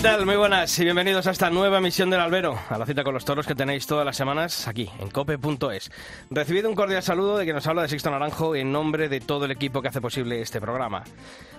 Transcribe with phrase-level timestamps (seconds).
[0.00, 3.26] Muy buenas y bienvenidos a esta nueva emisión del Albero, a la cita con los
[3.26, 5.90] toros que tenéis todas las semanas aquí, en cope.es.
[6.30, 9.44] Recibido un cordial saludo de quien nos habla de Sixto Naranjo en nombre de todo
[9.44, 11.04] el equipo que hace posible este programa.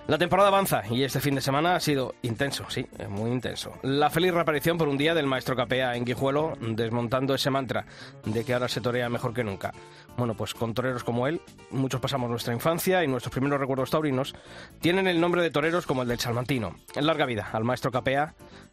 [0.08, 3.78] La temporada avanza y este fin de semana ha sido intenso, sí, muy intenso.
[3.82, 7.86] La feliz reaparición por un día del maestro Capea en Guijuelo, desmontando ese mantra
[8.24, 9.72] de que ahora se torea mejor que nunca.
[10.16, 11.40] Bueno, pues con toreros como él,
[11.70, 14.34] muchos pasamos nuestra infancia y nuestros primeros recuerdos taurinos
[14.80, 16.74] tienen el nombre de toreros como el del Salmantino.
[16.96, 18.31] En larga vida al maestro Capea,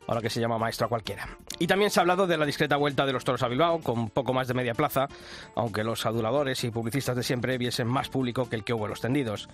[0.09, 1.27] ahora que se llama maestro a cualquiera.
[1.59, 4.09] Y también se ha hablado de la discreta vuelta de los toros a Bilbao, con
[4.09, 5.07] poco más de media plaza,
[5.55, 8.89] aunque los aduladores y publicistas de siempre viesen más público que el que hubo en
[8.89, 9.49] los tendidos.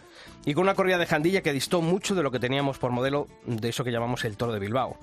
[0.45, 3.27] Y con una corrida de jandilla que distó mucho de lo que teníamos por modelo
[3.45, 4.97] de eso que llamamos el toro de Bilbao.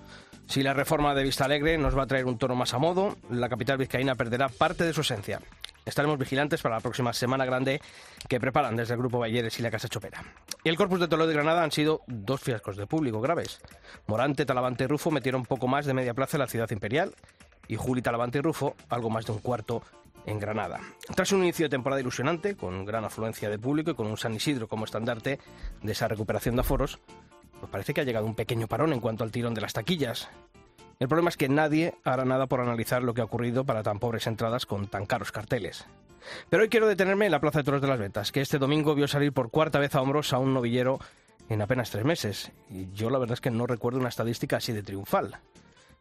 [0.46, 3.16] Si la reforma de Vista Alegre nos va a traer un toro más a modo,
[3.30, 5.40] la capital vizcaína perderá parte de su esencia.
[5.84, 7.80] Estaremos vigilantes para la próxima Semana Grande
[8.28, 10.22] que preparan desde el Grupo Balleres y la Casa Chopera.
[10.62, 13.60] Y el Corpus de Toledo de Granada han sido dos fiascos de público graves.
[14.06, 17.14] Morante, Talavante y Rufo metieron poco más de media plaza en la ciudad imperial
[17.68, 19.82] y Juli, Talavante y Rufo algo más de un cuarto
[20.26, 20.80] en Granada.
[21.14, 24.34] Tras un inicio de temporada ilusionante, con gran afluencia de público y con un San
[24.34, 25.40] Isidro como estandarte
[25.82, 27.00] de esa recuperación de aforos,
[27.58, 30.28] pues parece que ha llegado un pequeño parón en cuanto al tirón de las taquillas.
[31.02, 33.98] El problema es que nadie hará nada por analizar lo que ha ocurrido para tan
[33.98, 35.84] pobres entradas con tan caros carteles.
[36.48, 38.94] Pero hoy quiero detenerme en la Plaza de Toros de las Ventas, que este domingo
[38.94, 41.00] vio salir por cuarta vez a hombros a un novillero
[41.48, 42.52] en apenas tres meses.
[42.70, 45.40] Y yo la verdad es que no recuerdo una estadística así de triunfal.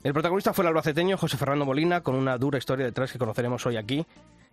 [0.04, 3.66] El protagonista fue el albaceteño José Fernando Molina, con una dura historia detrás que conoceremos
[3.66, 4.06] hoy aquí,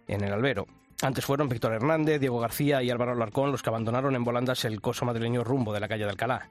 [0.06, 0.66] en el albero.
[1.02, 4.80] Antes fueron Víctor Hernández, Diego García y Álvaro Alarcón los que abandonaron en volandas el
[4.80, 6.48] coso madrileño rumbo de la calle de Alcalá.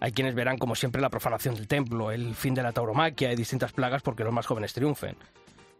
[0.00, 3.36] Hay quienes verán, como siempre, la profanación del templo, el fin de la tauromaquia y
[3.36, 5.16] distintas plagas porque los más jóvenes triunfen.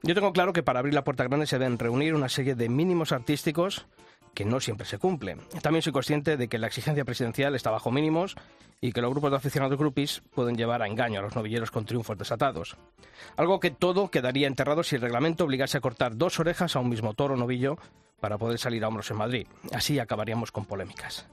[0.03, 2.69] Yo tengo claro que para abrir la puerta grande se deben reunir una serie de
[2.69, 3.87] mínimos artísticos
[4.35, 5.41] que no siempre se cumplen.
[5.63, 8.37] También soy consciente de que la exigencia presidencial está bajo mínimos
[8.81, 11.85] y que los grupos de aficionados grupis pueden llevar a engaño a los novilleros con
[11.85, 12.77] triunfos desatados.
[13.37, 16.89] Algo que todo quedaría enterrado si el reglamento obligase a cortar dos orejas a un
[16.89, 17.77] mismo toro novillo
[18.21, 19.47] para poder salir a hombros en Madrid.
[19.73, 21.29] Así acabaríamos con polémicas.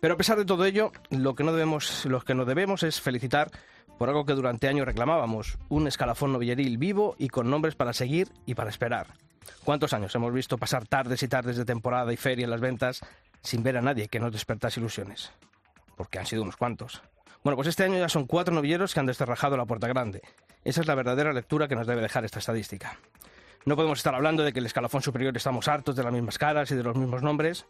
[0.00, 3.00] Pero a pesar de todo ello, lo que no debemos, lo que nos debemos es
[3.00, 3.50] felicitar
[3.98, 8.28] por algo que durante años reclamábamos, un escalafón novilleril vivo y con nombres para seguir
[8.46, 9.08] y para esperar.
[9.64, 13.00] ¿Cuántos años hemos visto pasar tardes y tardes de temporada y feria en las ventas
[13.42, 15.32] sin ver a nadie que nos despertase ilusiones?
[15.96, 17.02] Porque han sido unos cuantos.
[17.44, 20.22] Bueno, pues este año ya son cuatro novilleros que han desterrajado la puerta grande.
[20.64, 22.98] Esa es la verdadera lectura que nos debe dejar esta estadística.
[23.66, 26.70] No podemos estar hablando de que el escalafón superior estamos hartos de las mismas caras
[26.70, 27.66] y de los mismos nombres,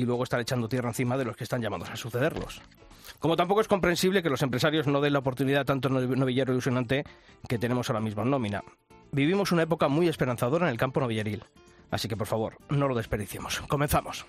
[0.00, 2.62] y luego estar echando tierra encima de los que están llamados a sucederlos.
[3.18, 7.04] Como tampoco es comprensible que los empresarios no den la oportunidad tanto novillero ilusionante
[7.46, 8.64] que tenemos ahora mismo en nómina.
[9.12, 11.44] Vivimos una época muy esperanzadora en el campo novilleril.
[11.90, 13.60] Así que por favor, no lo desperdiciemos.
[13.68, 14.24] Comenzamos.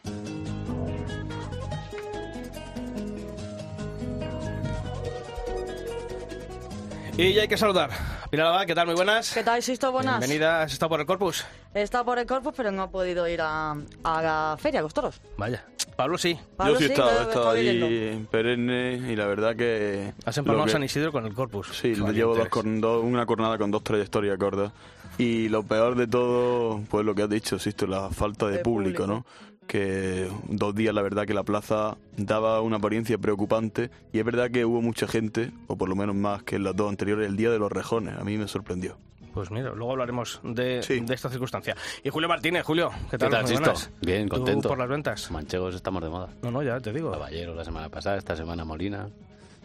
[7.18, 7.92] Y ya hay que saludar.
[8.32, 8.86] Pilar Abad, ¿qué tal?
[8.86, 9.34] Muy buenas.
[9.34, 9.92] ¿Qué tal, Sisto?
[9.92, 10.20] Buenas.
[10.20, 10.62] Bienvenida.
[10.64, 11.46] ¿Has estado por el Corpus?
[11.74, 13.72] He estado por el Corpus, pero no he podido ir a,
[14.04, 15.22] a la feria con los toros.
[15.38, 15.66] Vaya.
[15.98, 16.40] Pablo sí.
[16.56, 20.14] Pablo Yo sí he estado, he estado ahí en perenne y la verdad que...
[20.26, 21.68] Has empalmado que- San Isidro con el Corpus.
[21.78, 24.72] Sí, llevo dos, con dos- una jornada con dos trayectorias cortas.
[25.18, 28.60] Y lo peor de todo, pues lo que has dicho, Sisto, la falta de, De
[28.60, 29.26] público, público.
[29.26, 29.51] ¿no?
[29.72, 33.90] Que dos días, la verdad, que la plaza daba una apariencia preocupante.
[34.12, 36.76] Y es verdad que hubo mucha gente, o por lo menos más que en las
[36.76, 38.18] dos anteriores, el día de los rejones.
[38.18, 38.98] A mí me sorprendió.
[39.34, 41.00] Pues mira, luego hablaremos de, Sí.
[41.00, 41.74] de esta circunstancia.
[42.04, 43.30] Y Julio Martínez, Julio, ¿qué tal?
[43.30, 43.90] ¿Qué tal, buenas.
[44.02, 44.68] Bien, ¿Tú contento.
[44.68, 45.32] por las ventas?
[45.32, 46.28] Manchegos estamos de moda.
[46.42, 47.10] No, no, ya te digo.
[47.14, 49.08] Caballero la semana pasada, esta semana Molina.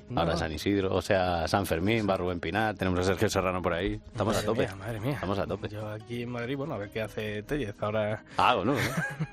[0.09, 0.37] No, Ahora.
[0.37, 4.01] San Isidro, o sea, San Fermín, va Rubén Pinar, tenemos a Sergio Serrano por ahí.
[4.07, 4.61] Estamos a tope.
[4.67, 5.13] mía, madre mía.
[5.15, 5.69] Estamos a tope.
[5.69, 8.23] Yo aquí en Madrid, bueno, a ver qué hace Tellez ahora.
[8.37, 8.79] Ah, bueno, ¿no?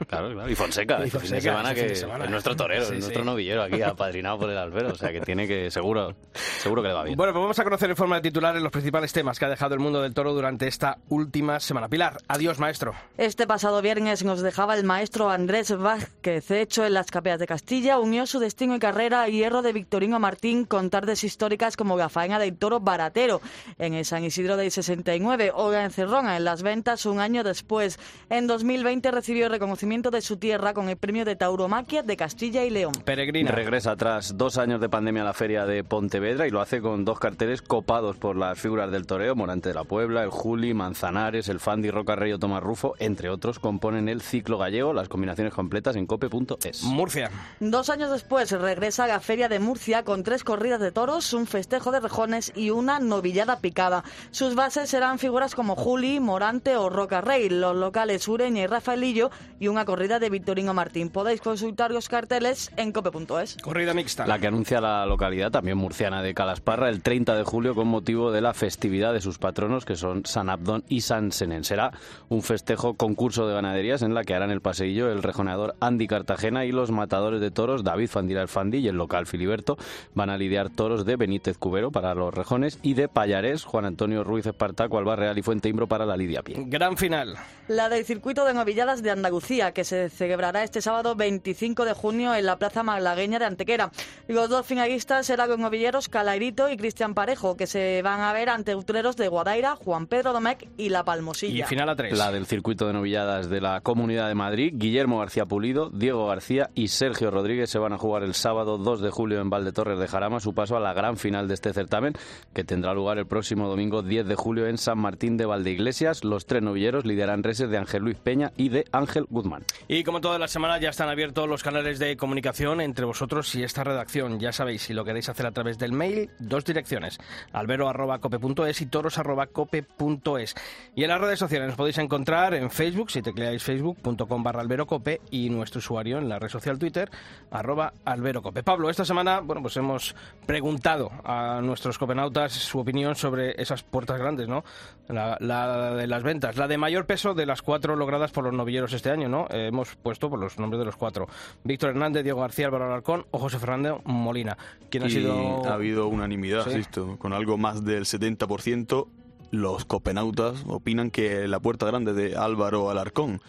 [0.08, 0.50] claro, claro.
[0.50, 2.26] Y Fonseca, Y este fin de Fonseca, semana este que fin de semana.
[2.26, 3.26] es nuestro torero, Sí, es nuestro sí.
[3.26, 4.90] novillero aquí, apadrinado por el albero.
[4.90, 7.18] O sea, que tiene que, seguro, seguro que le va bien.
[7.18, 9.76] Bueno, pues vamos a conocer en forma de titulares los principales temas que ha dejado
[9.76, 11.88] el mundo del toro durante esta última semana.
[11.88, 12.94] Pilar, adiós, maestro.
[13.18, 18.00] Este pasado viernes nos dejaba el maestro Andrés Vázquez, hecho en las capeas de Castilla,
[18.00, 21.98] unió su destino y carrera a hierro de Victorino Martín también con tardes históricas como
[21.98, 23.42] la faena del toro baratero
[23.78, 28.00] en el San Isidro del 69 o la encerrona en las ventas un año después.
[28.30, 32.64] En 2020 recibió el reconocimiento de su tierra con el premio de tauromaquia de Castilla
[32.64, 32.94] y León.
[33.06, 33.52] Peregrina.
[33.52, 37.06] Regresa tras dos años de pandemia a la feria de Pontevedra y lo hace con
[37.06, 41.50] dos carteles copados por las figuras del toreo, Morante de la Puebla, el Juli, Manzanares,
[41.50, 45.54] el Fandi, Roca Rey o Tomás Rufo, entre otros, componen el ciclo gallego, las combinaciones
[45.54, 46.84] completas en cope.es.
[46.84, 47.30] Murcia.
[47.60, 51.48] Dos años después regresa a la Feria de Murcia con tres corridas de toros, un
[51.48, 54.04] festejo de rejones y una novillada picada.
[54.30, 59.32] Sus bases serán figuras como Juli, Morante o Roca Rey, los locales Ureña y Rafaelillo
[59.60, 61.10] y una corrida de Victorino Martín.
[61.10, 63.58] Podéis consultar los carteles en cope.es.
[63.64, 64.28] Corrida mixta.
[64.28, 68.32] La que anuncia la localidad también murciana de Calasparra el 30 de julio con motivo
[68.32, 71.64] de la festividad de sus patronos que son San Abdón y San Senen.
[71.64, 71.94] Será
[72.30, 76.64] un festejo concurso de ganaderías en la que harán el paseillo el rejoneador Andy Cartagena
[76.66, 79.78] y los matadores de toros David Fandira el Fandi y el local Filiberto
[80.14, 84.24] van a lidiar toros de Benítez Cubero para los rejones y de Payarés Juan Antonio
[84.24, 86.56] Ruiz Espartaco, Alba Real y Fuente Imbro para la lidia pie.
[86.68, 87.36] Gran final.
[87.68, 92.36] La del circuito de novilladas de Andalucía, que se celebrará este sábado 25 de junio
[92.36, 93.92] en la Plaza Malagueña de Antequera.
[94.28, 98.50] Los dos finalistas serán los novilleros Calairito y Cristian Parejo, que se van a ver
[98.50, 101.64] ante utreros de Guadaira, Juan Pedro Domecq y La Palmosilla.
[101.64, 102.18] Y final a tres.
[102.18, 106.70] La del circuito de novilladas de la Comunidad de Madrid, Guillermo García Pulido, Diego García
[106.76, 110.08] y Sergio Rodríguez se van a jugar el sábado 2 de julio en Valdetorres de
[110.08, 112.14] Jarama su paso a la gran final de este certamen,
[112.54, 116.24] que tendrá lugar el próximo domingo 10 de julio en San Martín de Valdeiglesias.
[116.24, 119.64] Los tres novilleros liderarán reses de Ángel Luis Peña y de Ángel Guzmán.
[119.88, 123.64] Y como todas las semanas ya están abiertos los canales de comunicación entre vosotros y
[123.64, 124.40] esta redacción.
[124.40, 127.20] Ya sabéis, si lo queréis hacer a través del mail, dos direcciones,
[127.52, 130.56] albero.cope.es y toros.cope.es.
[130.96, 135.22] Y en las redes sociales nos podéis encontrar en Facebook, si tecleáis facebook.com barra alberocope
[135.32, 137.10] y nuestro usuario en la red social Twitter,
[137.52, 138.64] arroba alberocope.
[138.64, 140.16] Pablo, esta semana, bueno, pues hemos
[140.46, 144.64] preguntado a nuestros copenautas su opinión sobre esas puertas grandes, ¿no?
[145.08, 148.54] La, la de las ventas, la de mayor peso de las cuatro logradas por los
[148.54, 149.48] novilleros este año, ¿no?
[149.50, 151.28] Eh, hemos puesto por los nombres de los cuatro.
[151.64, 154.58] Víctor Hernández, Diego García, Álvaro Alarcón o José Fernando Molina.
[154.90, 155.66] ¿Quién ha sido...?
[155.66, 156.82] ha habido unanimidad, Sí.
[157.20, 159.08] con algo más del 70%.
[159.52, 163.40] Los copenautas opinan que la puerta grande de Álvaro Alarcón.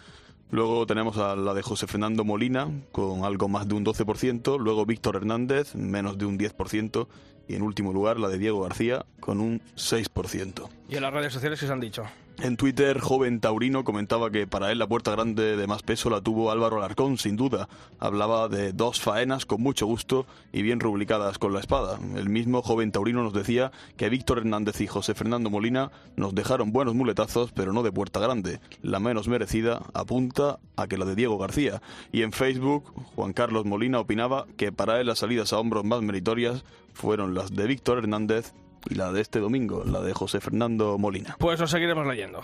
[0.51, 4.59] Luego tenemos a la de José Fernando Molina con algo más de un 12%.
[4.59, 7.07] Luego Víctor Hernández, menos de un 10%.
[7.47, 10.69] Y en último lugar la de Diego García con un 6%.
[10.87, 12.03] ¿Y en las redes sociales se han dicho?
[12.41, 16.19] En Twitter, joven taurino comentaba que para él la puerta grande de más peso la
[16.19, 17.69] tuvo Álvaro Alarcón, sin duda.
[17.97, 21.97] Hablaba de dos faenas con mucho gusto y bien rubricadas con la espada.
[22.15, 26.73] El mismo joven taurino nos decía que Víctor Hernández y José Fernando Molina nos dejaron
[26.73, 28.59] buenos muletazos, pero no de puerta grande.
[28.81, 31.81] La menos merecida apunta a que la de Diego García.
[32.11, 36.01] Y en Facebook, Juan Carlos Molina opinaba que para él las salidas a hombros más
[36.01, 38.53] meritorias fueron las de Víctor Hernández
[38.89, 41.35] y la de este domingo, la de José Fernando Molina.
[41.39, 42.41] Pues os seguiremos leyendo.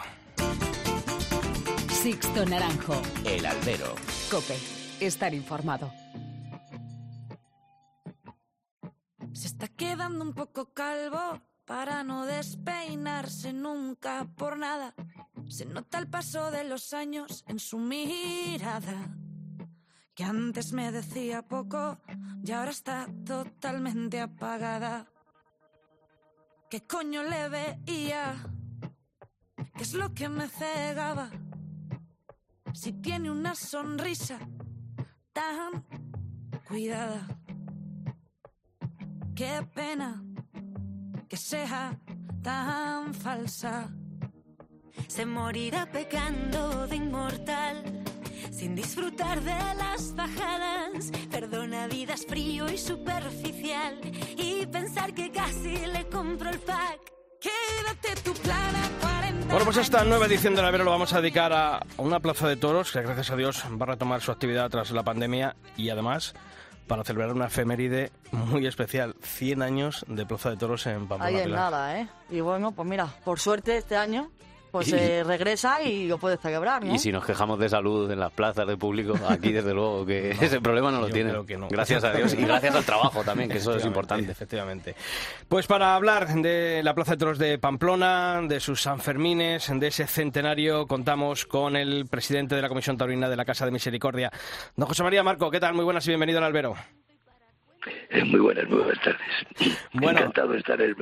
[1.90, 3.00] Sixto Naranjo.
[3.26, 3.96] El albero.
[4.30, 4.58] Cope.
[5.00, 5.92] Estar informado.
[9.34, 14.94] Se está quedando un poco calvo para no despeinarse nunca por nada.
[15.48, 19.16] Se nota el paso de los años en su mirada.
[20.16, 21.98] Que antes me decía poco
[22.44, 25.08] y ahora está totalmente apagada.
[26.72, 28.34] ¿Qué coño le veía?
[29.76, 31.30] ¿Qué es lo que me cegaba?
[32.74, 34.40] Si tiene una sonrisa
[35.34, 35.86] tan
[36.70, 37.28] cuidada.
[39.36, 40.24] Qué pena
[41.28, 42.00] que sea
[42.42, 43.94] tan falsa.
[45.10, 48.02] Se morirá pecando de inmortal,
[48.52, 51.12] sin disfrutar de las bajadas.
[51.30, 54.00] Perdona vidas frío y superficial,
[54.38, 57.00] y pensar que casi le compro el pack.
[57.40, 61.22] Quédate tu plan a 40 Bueno, pues esta nueva edición del albero lo vamos a
[61.22, 64.70] dedicar a una plaza de toros que gracias a Dios va a retomar su actividad
[64.70, 66.36] tras la pandemia y además
[66.88, 71.26] para celebrar una efeméride muy especial, 100 años de plaza de toros en Pamplona.
[71.26, 71.60] Ahí en Pilar.
[71.72, 72.08] nada, ¿eh?
[72.30, 74.30] Y bueno, pues mira, por suerte este año
[74.72, 76.96] pues Y- se regresa y lo puede celebrar, ¿no?
[76.96, 80.32] Y si nos quejamos de salud en las plazas de público, aquí desde luego que
[80.42, 81.34] ese problema no lo tiene.
[81.34, 81.68] no.
[81.70, 84.32] Gracias a Dios y gracias al trabajo también, que eso es importante.
[84.32, 84.96] Efectivamente.
[85.48, 90.08] Pues para hablar de la Plaza de Toros de Pamplona, de sus Sanfermines, de ese
[90.08, 94.32] centenario, contamos con el presidente de la Comisión Taurina de la Casa de Misericordia,
[94.76, 95.52] don José María Marco.
[95.52, 95.74] ¿Qué tal?
[95.74, 96.76] Muy buenas y bienvenido al albero.
[98.26, 99.76] Muy buenas, muy buenas tardes.
[99.94, 100.20] Bueno.
[100.20, 100.96] Encantado de estar en el.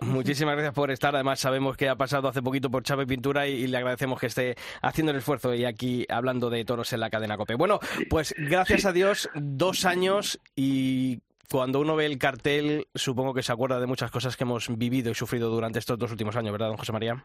[0.00, 1.14] Muchísimas gracias por estar.
[1.14, 4.26] Además, sabemos que ha pasado hace poquito por Chave Pintura y, y le agradecemos que
[4.26, 7.54] esté haciendo el esfuerzo y aquí hablando de toros en la cadena COPE.
[7.54, 13.42] Bueno, pues gracias a Dios, dos años y cuando uno ve el cartel, supongo que
[13.42, 16.52] se acuerda de muchas cosas que hemos vivido y sufrido durante estos dos últimos años,
[16.52, 17.24] ¿verdad, don José María?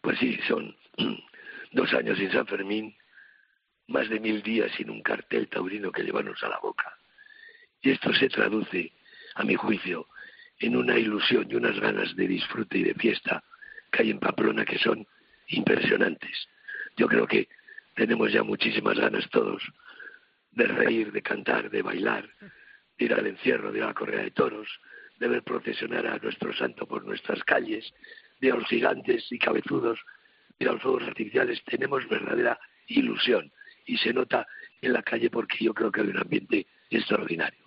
[0.00, 0.76] Pues sí, son
[1.72, 2.96] dos años sin San Fermín,
[3.88, 6.96] más de mil días sin un cartel taurino que llevarnos a la boca.
[7.82, 8.92] Y esto se traduce,
[9.34, 10.06] a mi juicio,
[10.58, 13.42] en una ilusión y unas ganas de disfrute y de fiesta
[13.90, 15.06] que hay en Pamplona que son
[15.48, 16.48] impresionantes.
[16.96, 17.48] Yo creo que
[17.94, 19.62] tenemos ya muchísimas ganas todos
[20.52, 22.28] de reír, de cantar, de bailar,
[22.98, 24.68] de ir al encierro, de ir a la correa de toros,
[25.18, 27.92] de ver procesionar a nuestro santo por nuestras calles,
[28.40, 29.98] de a los gigantes y cabezudos,
[30.58, 31.62] de a los fuegos artificiales.
[31.64, 33.50] Tenemos verdadera ilusión
[33.86, 34.46] y se nota
[34.80, 37.61] en la calle porque yo creo que hay un ambiente extraordinario.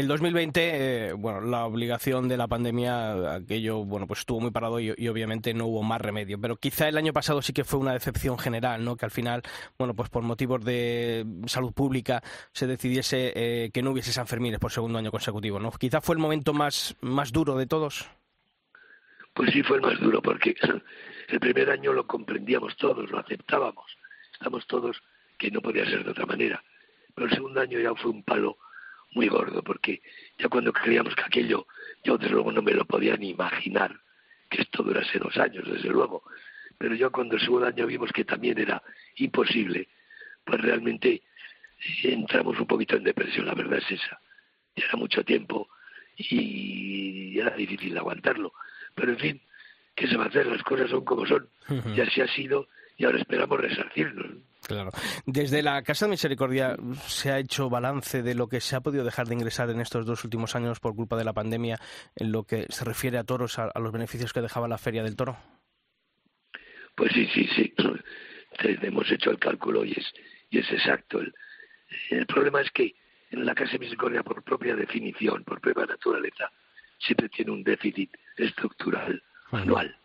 [0.00, 4.80] El 2020, eh, bueno, la obligación de la pandemia, aquello, bueno, pues estuvo muy parado
[4.80, 6.40] y, obviamente no hubo más remedio.
[6.40, 8.96] Pero quizá el año pasado sí que fue una decepción general, ¿no?
[8.96, 9.42] Que al final,
[9.78, 14.56] bueno, pues por motivos de salud pública se decidiese eh, que no hubiese San Fermín
[14.58, 15.70] por segundo año consecutivo, ¿no?
[15.72, 18.08] Quizá fue el momento más, más duro de todos.
[19.34, 20.56] Pues sí, fue el más duro porque
[21.28, 23.98] el primer año lo comprendíamos todos, lo aceptábamos.
[24.32, 25.02] Estamos todos
[25.36, 26.64] que no podía ser de otra manera.
[27.14, 28.56] Pero el segundo año ya fue un palo
[29.12, 30.02] muy gordo, porque
[30.38, 31.66] ya cuando creíamos que aquello,
[32.04, 33.98] yo desde luego no me lo podía ni imaginar
[34.48, 36.22] que esto durase dos años, desde luego.
[36.78, 38.82] Pero ya cuando el segundo año vimos que también era
[39.16, 39.88] imposible,
[40.44, 41.22] pues realmente
[42.02, 44.20] entramos un poquito en depresión, la verdad es esa.
[44.76, 45.68] Ya era mucho tiempo
[46.16, 48.52] y era difícil aguantarlo.
[48.94, 49.40] Pero en fin,
[49.94, 50.46] ¿qué se va a hacer?
[50.46, 51.48] Las cosas son como son.
[51.94, 54.26] Y así ha sido y ahora esperamos resarcirnos.
[54.70, 54.92] Claro.
[55.26, 59.02] Desde la Casa de Misericordia se ha hecho balance de lo que se ha podido
[59.02, 61.80] dejar de ingresar en estos dos últimos años por culpa de la pandemia
[62.14, 65.16] en lo que se refiere a toros, a, los beneficios que dejaba la Feria del
[65.16, 65.36] Toro.
[66.94, 67.74] Pues sí, sí, sí.
[68.62, 70.12] Hemos hecho el cálculo y es,
[70.50, 71.18] y es exacto.
[71.18, 71.34] El,
[72.10, 72.94] el problema es que
[73.32, 76.52] en la Casa de Misericordia, por propia definición, por propia naturaleza,
[76.98, 79.96] siempre tiene un déficit estructural anual,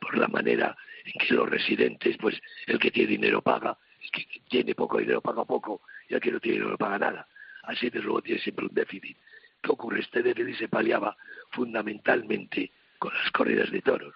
[0.00, 3.78] por la manera en que los residentes, pues el que tiene dinero paga,
[4.10, 7.28] que tiene poco dinero paga poco, y el que no tiene dinero no paga nada.
[7.64, 9.16] Así desde luego tiene siempre un déficit.
[9.62, 10.00] ¿Qué ocurre?
[10.00, 11.16] Este déficit se paliaba
[11.50, 14.14] fundamentalmente con las corridas de toros.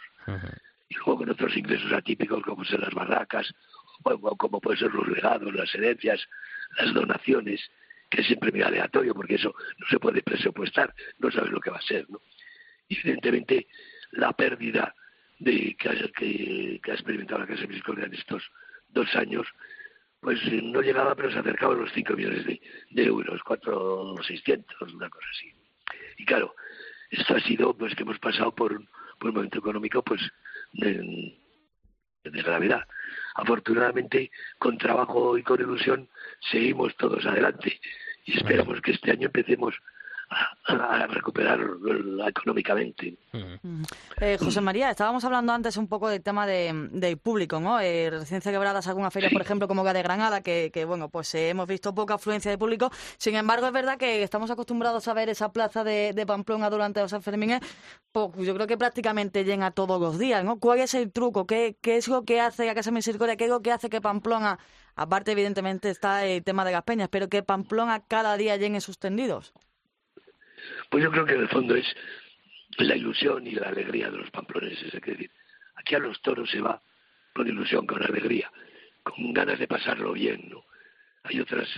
[0.88, 3.52] Y luego con otros ingresos atípicos como son las barracas,
[4.04, 6.26] o como pueden ser los legados, las herencias,
[6.78, 7.60] las donaciones,
[8.10, 11.70] que es siempre muy aleatorio porque eso no se puede presupuestar, no sabes lo que
[11.70, 12.08] va a ser.
[12.10, 12.20] ¿no?
[12.88, 13.68] Y evidentemente
[14.12, 14.94] la pérdida
[15.38, 18.42] de que, que, que ha experimentado la Casa Misericordia en estos
[18.90, 19.46] dos años,
[20.22, 22.60] pues eh, no llegaba, pero se acercaba a los 5 millones de,
[23.02, 25.52] euros, 4 600, una cosa así.
[26.16, 26.54] Y claro,
[27.10, 28.88] esto ha sido pues que hemos pasado por un,
[29.18, 30.22] por un momento económico pues
[30.74, 31.36] de,
[32.22, 32.86] de gravedad.
[33.34, 36.08] Afortunadamente, con trabajo y con ilusión,
[36.52, 37.80] seguimos todos adelante
[38.24, 39.74] y esperamos que este año empecemos
[40.66, 41.60] a, recuperar
[42.26, 43.16] económicamente.
[44.20, 47.80] Eh, José María, estábamos hablando antes un poco del tema de, público, ¿no?
[47.80, 51.50] Eh, recién quebradas alguna feria, por ejemplo, como la de Granada, que, bueno, pues eh,
[51.50, 52.90] hemos visto poca afluencia de público.
[53.18, 57.10] Sin embargo, es verdad que estamos acostumbrados a ver esa plaza de, Pamplona durante los
[57.10, 57.60] Sanfermines,
[58.12, 60.58] pues, yo creo que prácticamente llena todos los días, ¿no?
[60.58, 61.46] ¿Cuál es el truco?
[61.46, 63.36] ¿Qué, qué es lo que hace a Casa Misericordia?
[63.36, 64.58] ¿Qué es lo que hace que Pamplona,
[64.94, 68.98] aparte evidentemente está el tema de las peñas, pero que Pamplona cada día llene sus
[68.98, 69.52] tendidos?
[70.90, 71.86] Pues yo creo que en el fondo es
[72.78, 74.94] la ilusión y la alegría de los pamploneses.
[74.94, 75.30] Es decir,
[75.76, 76.80] aquí a los toros se va
[77.34, 78.50] con ilusión, con alegría,
[79.02, 80.48] con ganas de pasarlo bien.
[80.48, 80.64] ¿no?
[81.24, 81.68] Hay otras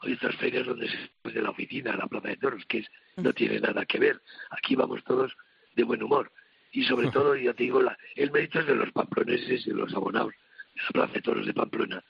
[0.00, 2.84] hay otras ferias donde se de la oficina, la plaza de toros, que
[3.16, 4.20] no tiene nada que ver.
[4.50, 5.34] Aquí vamos todos
[5.74, 6.30] de buen humor.
[6.72, 9.76] Y sobre todo, ya te digo, la, el mérito es de los pamploneses y de
[9.76, 10.34] los abonados
[10.74, 12.04] de la plaza de toros de Pamplona,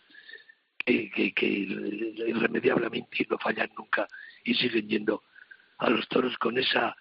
[0.84, 4.08] que, que, que irremediablemente no fallan nunca
[4.44, 5.22] y siguen yendo
[5.78, 6.96] a los toros con esa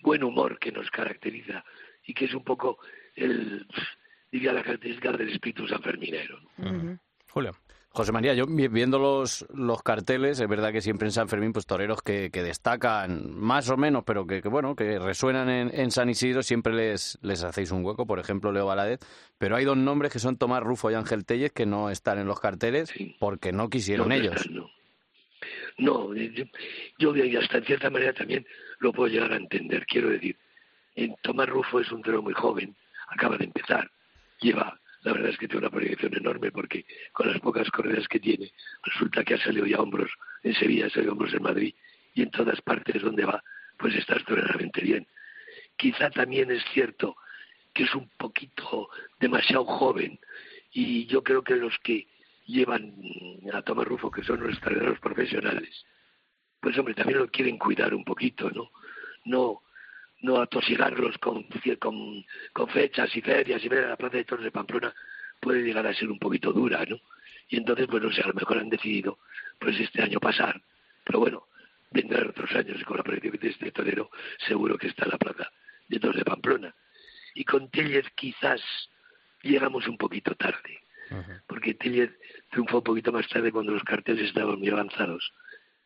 [0.00, 1.64] buen humor que nos caracteriza
[2.06, 2.78] y que es un poco
[3.14, 3.66] el
[4.30, 6.38] diría la característica del espíritu sanferminero.
[7.30, 7.54] Julio.
[7.90, 11.66] José María, yo viendo los, los carteles, es verdad que siempre en San Fermín, pues
[11.66, 16.08] toreros que, que destacan más o menos, pero que, bueno, que resuenan en, en, San
[16.10, 19.00] Isidro, siempre les, les hacéis un hueco, por ejemplo, Leo Valadez,
[19.38, 22.26] pero hay dos nombres que son Tomás Rufo y Ángel Telles que no están en
[22.26, 24.48] los carteles porque no quisieron ellos.
[24.50, 24.70] No,
[25.78, 26.12] yo,
[26.98, 28.46] yo hasta en cierta manera también
[28.80, 29.86] lo puedo llegar a entender.
[29.86, 30.36] Quiero decir,
[30.96, 32.74] en Tomás Rufo es un toro muy joven,
[33.08, 33.90] acaba de empezar,
[34.40, 38.18] lleva, la verdad es que tiene una proyección enorme porque con las pocas corridas que
[38.18, 38.50] tiene,
[38.82, 40.10] resulta que ha salido ya hombros
[40.42, 41.74] en Sevilla, ha salido hombros en Madrid
[42.14, 43.42] y en todas partes donde va,
[43.78, 45.06] pues está extraordinariamente bien.
[45.76, 47.16] Quizá también es cierto
[47.72, 50.18] que es un poquito demasiado joven
[50.72, 52.08] y yo creo que los que
[52.48, 52.94] llevan
[53.52, 55.84] a Tomás Rufo, que son los profesionales,
[56.60, 58.70] pues hombre, también lo quieren cuidar un poquito, ¿no?
[59.24, 59.62] No
[60.20, 61.46] no atosigarlos con,
[62.52, 64.92] con, fechas y ferias y ver a la Plaza de Toros de Pamplona
[65.40, 66.98] puede llegar a ser un poquito dura, ¿no?
[67.48, 69.18] Y entonces, pues no sé, a lo mejor han decidido
[69.58, 70.60] pues este año pasar,
[71.04, 71.46] pero bueno,
[71.90, 74.10] vendrán otros años y con la aparición de este torero
[74.46, 75.50] seguro que está en la Plaza
[75.88, 76.74] de Toros de Pamplona.
[77.34, 78.60] Y con Tellez quizás
[79.42, 80.80] llegamos un poquito tarde,
[81.46, 82.10] porque Tellez
[82.50, 85.32] triunfó un poquito más tarde cuando los carteles estaban muy avanzados.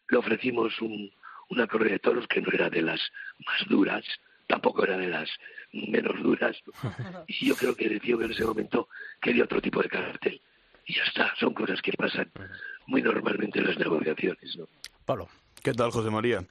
[0.08, 1.10] Le ofrecimos un,
[1.50, 3.00] una corrida de toros que no era de las
[3.46, 4.04] más duras,
[4.46, 5.30] tampoco era de las
[5.72, 6.56] menos duras,
[7.26, 8.88] y yo creo que decidió que en ese momento
[9.20, 10.40] quería otro tipo de cartel.
[10.86, 12.30] Y ya está, son cosas que pasan
[12.86, 14.56] muy normalmente en las negociaciones.
[14.56, 14.66] ¿no?
[15.04, 15.28] Pablo.
[15.62, 16.44] ¿Qué tal, José María?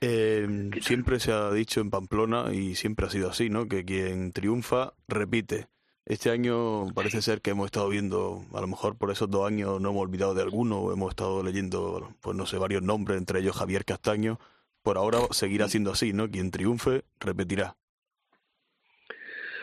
[0.00, 3.68] Eh, siempre se ha dicho en Pamplona, y siempre ha sido así, ¿no?
[3.68, 5.68] Que quien triunfa, repite.
[6.06, 9.80] Este año parece ser que hemos estado viendo, a lo mejor por esos dos años
[9.80, 13.56] no hemos olvidado de alguno, hemos estado leyendo, pues no sé, varios nombres, entre ellos
[13.56, 14.38] Javier Castaño.
[14.82, 16.30] Por ahora seguirá siendo así, ¿no?
[16.30, 17.76] Quien triunfe, repetirá.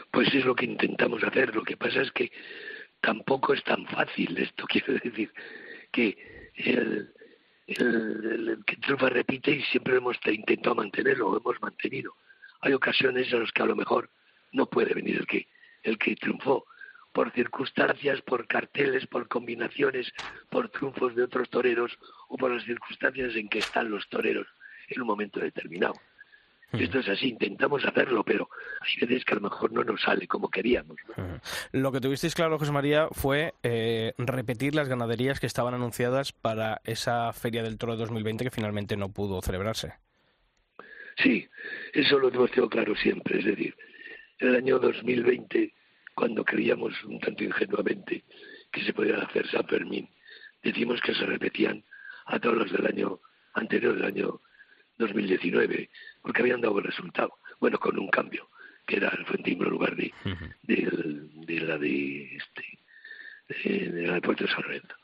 [0.09, 1.53] Pues es lo que intentamos hacer.
[1.53, 2.31] Lo que pasa es que
[3.01, 4.65] tampoco es tan fácil esto.
[4.67, 5.31] Quiero decir
[5.91, 6.17] que
[6.55, 7.13] el,
[7.67, 12.15] el, que triunfa repite y siempre hemos intentado mantenerlo, lo hemos mantenido.
[12.61, 14.09] Hay ocasiones en las que a lo mejor
[14.53, 15.47] no puede venir el que
[15.83, 16.65] el que triunfó
[17.11, 20.11] por circunstancias, por carteles, por combinaciones,
[20.49, 21.97] por triunfos de otros toreros
[22.29, 24.47] o por las circunstancias en que están los toreros
[24.87, 25.93] en un momento determinado.
[26.73, 30.25] Esto es así, intentamos hacerlo, pero hay veces que a lo mejor no nos sale
[30.25, 30.95] como queríamos.
[31.73, 36.79] Lo que tuvisteis claro, José María, fue eh, repetir las ganaderías que estaban anunciadas para
[36.85, 39.95] esa Feria del Toro de 2020 que finalmente no pudo celebrarse.
[41.17, 41.45] Sí,
[41.93, 43.39] eso lo hemos tenido claro siempre.
[43.39, 43.75] Es decir,
[44.41, 45.73] en el año 2020,
[46.15, 48.23] cuando creíamos un tanto ingenuamente
[48.71, 50.09] que se podía hacer San Fermín,
[50.63, 51.83] decimos que se repetían
[52.25, 53.19] a todos los del año
[53.53, 54.41] anterior, del año
[54.97, 55.89] 2019,
[56.23, 57.33] porque habían dado el resultado.
[57.59, 58.49] Bueno, con un cambio,
[58.87, 60.11] que era el Fuentimbre en lugar de,
[61.47, 62.79] la de este
[63.47, 64.95] de, la de Puerto de San Lorenzo.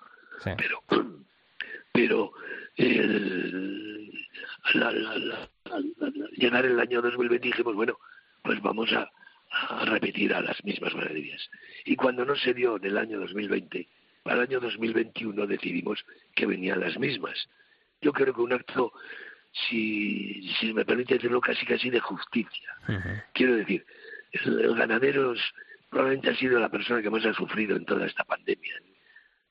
[0.58, 0.84] Pero,
[1.92, 2.34] pero
[2.76, 4.12] el,
[4.64, 5.50] al
[6.38, 8.00] llegar el año 2020 dijimos, bueno,
[8.44, 9.10] pues vamos a,
[9.52, 11.50] a repetir a las mismas ganaderías.
[11.86, 13.88] Y cuando no se dio en el año 2020,
[14.24, 16.04] para el año 2021 decidimos
[16.36, 17.48] que venían las mismas.
[18.02, 18.92] Yo creo que un acto,
[19.70, 22.76] si, si me permite decirlo, casi casi de justicia.
[23.34, 23.86] Quiero decir,
[24.32, 25.34] el, ganadero
[25.90, 28.76] probablemente ha sido la persona que más ha sufrido en toda esta pandemia.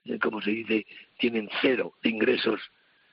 [0.04, 0.87] Eh, como se dice,
[1.18, 2.61] tienen cero de ingresos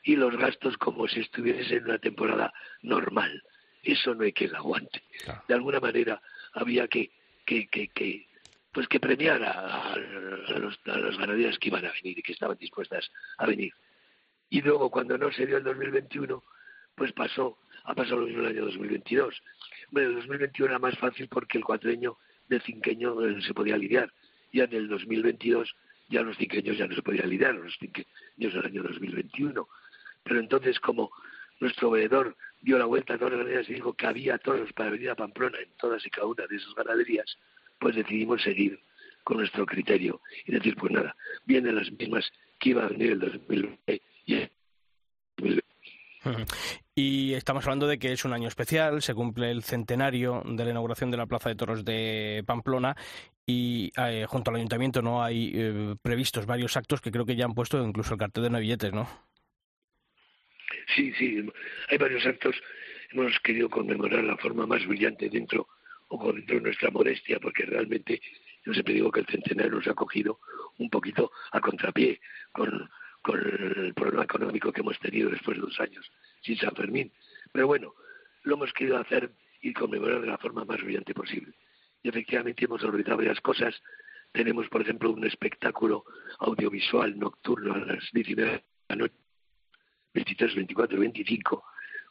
[0.04, 3.42] y los gastos como si estuviese en una temporada normal.
[3.84, 5.02] Eso no hay que lo aguante.
[5.48, 6.22] De alguna manera,
[6.54, 7.12] había que,
[7.46, 8.28] que, que,
[8.72, 9.96] pues que premiar a,
[10.58, 13.74] los, a las ganaderías que iban a venir y que estaban dispuestas a venir.
[14.50, 16.44] Y luego, cuando no se dio el 2021,
[16.96, 19.42] pues pasó, ha pasado lo mismo el año 2022.
[19.92, 24.12] Bueno, el 2021 era más fácil porque el cuatreño del cinqueño eh, se podía lidiar.
[24.52, 25.76] Ya en el 2022
[26.10, 29.68] ya los cinqueños ya no se podían lidiar, los cinqueños del año 2021.
[30.24, 31.12] Pero entonces, como
[31.64, 34.92] nuestro veedor dio la vuelta a todas las ganaderías y dijo que había toros para
[34.92, 37.38] venir a Pamplona en todas y cada una de esas ganaderías,
[37.80, 38.80] pues decidimos seguir
[39.24, 43.20] con nuestro criterio y decir, pues nada, vienen las mismas que iban a venir el
[43.20, 44.52] 2020 y el
[45.38, 45.64] 2020.
[46.96, 50.70] Y estamos hablando de que es un año especial, se cumple el centenario de la
[50.70, 52.96] inauguración de la Plaza de Toros de Pamplona
[53.48, 57.46] y eh, junto al ayuntamiento no hay eh, previstos varios actos que creo que ya
[57.46, 59.08] han puesto incluso el cartel de novilletes, ¿no?
[60.96, 61.46] Sí, sí,
[61.90, 62.56] hay varios actos.
[63.12, 65.68] Hemos querido conmemorar la forma más brillante dentro
[66.10, 68.22] o dentro de nuestra modestia, porque realmente
[68.66, 70.40] yo siempre digo que el centenario nos ha cogido
[70.78, 72.20] un poquito a contrapié
[72.52, 72.90] con,
[73.22, 77.12] con el problema económico que hemos tenido después de dos años sin San Fermín.
[77.52, 77.94] Pero bueno,
[78.44, 81.54] lo hemos querido hacer y conmemorar de la forma más brillante posible.
[82.02, 83.82] Y efectivamente hemos organizado varias cosas.
[84.32, 86.06] Tenemos, por ejemplo, un espectáculo
[86.40, 89.23] audiovisual nocturno a las 19 de la noche
[90.14, 91.64] 23, 24, 25,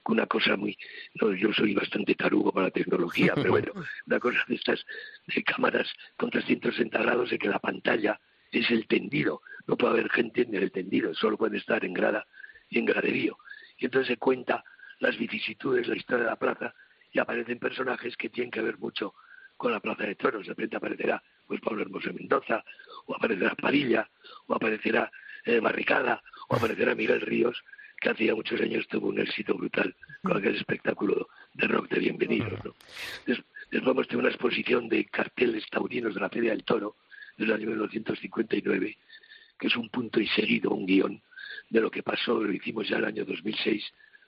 [0.02, 0.76] con una cosa muy...
[1.14, 3.72] No, yo soy bastante tarugo para la tecnología, pero bueno,
[4.06, 4.84] una cosa de estas
[5.26, 9.42] de cámaras con 360 grados y que la pantalla es el tendido.
[9.66, 12.26] No puede haber gente en el tendido, solo puede estar en grada
[12.68, 13.38] y en graderío.
[13.78, 14.64] Y entonces se cuenta
[14.98, 16.74] las vicisitudes, la historia de la plaza,
[17.12, 19.14] y aparecen personajes que tienen que ver mucho
[19.56, 20.46] con la Plaza de Toros.
[20.46, 22.64] De repente aparecerá pues Pablo Hermoso Mendoza,
[23.06, 24.08] o aparecerá Padilla,
[24.46, 25.10] o aparecerá
[25.44, 27.62] eh, Barricada, o aparecerá Miguel Ríos,
[28.02, 32.64] que hacía muchos años tuvo un éxito brutal con aquel espectáculo de rock de bienvenidos.
[32.64, 32.74] ¿no?
[33.24, 36.96] Después hemos tenido una exposición de carteles taurinos de la Feria del Toro
[37.36, 38.98] del año 1959,
[39.56, 41.22] que es un punto y seguido, un guion
[41.70, 43.84] de lo que pasó, lo hicimos ya el año 2006,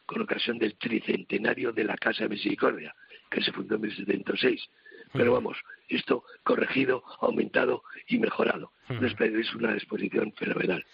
[0.07, 2.95] con ocasión del tricentenario de la Casa de Misericordia,
[3.29, 4.71] que se fundó en 1706.
[5.13, 5.59] Pero vamos,
[5.89, 8.73] esto corregido, aumentado y mejorado.
[8.89, 10.85] Es una exposición fenomenal.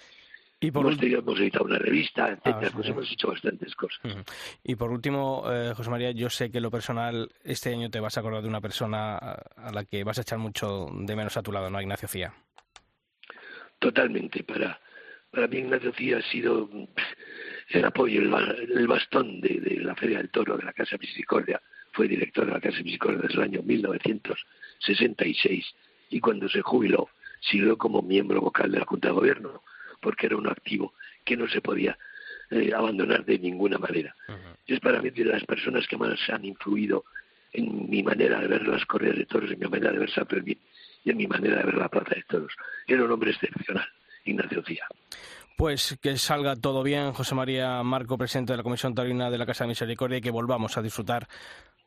[0.63, 2.93] Y por, hemos, tenido- hemos editado una revista, etcétera, Ah, pues sí.
[2.93, 3.99] hemos hecho bastantes cosas.
[4.63, 8.17] Y por último, eh, José María, yo sé que lo personal este año te vas
[8.17, 11.43] a acordar de una persona a la que vas a echar mucho de menos a
[11.43, 11.81] tu lado, ¿no?
[11.81, 12.35] Ignacio Cía.
[13.79, 14.45] Totalmente.
[14.45, 14.79] Para,
[15.31, 16.69] para mí Ignacio Cía ha sido
[17.71, 18.35] el apoyo, el,
[18.77, 21.61] el bastón de, de la Feria del Toro de la Casa Misericordia.
[21.93, 25.67] Fue director de la Casa Misericordia desde el año 1966
[26.11, 27.09] y cuando se jubiló
[27.41, 29.63] siguió como miembro vocal de la Junta de Gobierno
[30.01, 31.97] porque era un activo que no se podía
[32.51, 34.15] eh, abandonar de ninguna manera.
[34.67, 37.05] Es para mí de las personas que más han influido
[37.53, 40.27] en mi manera de ver las corridas de toros, en mi manera de ver San
[40.27, 40.59] Fermín
[41.05, 42.53] y en mi manera de ver la Plaza de Toros.
[42.87, 43.89] Era un hombre excepcional,
[44.25, 44.87] Ignacio Cía.
[45.57, 49.47] Pues que salga todo bien, José María Marco, presidente de la Comisión Taurina de la
[49.47, 51.29] Casa de Misericordia, y que volvamos a disfrutar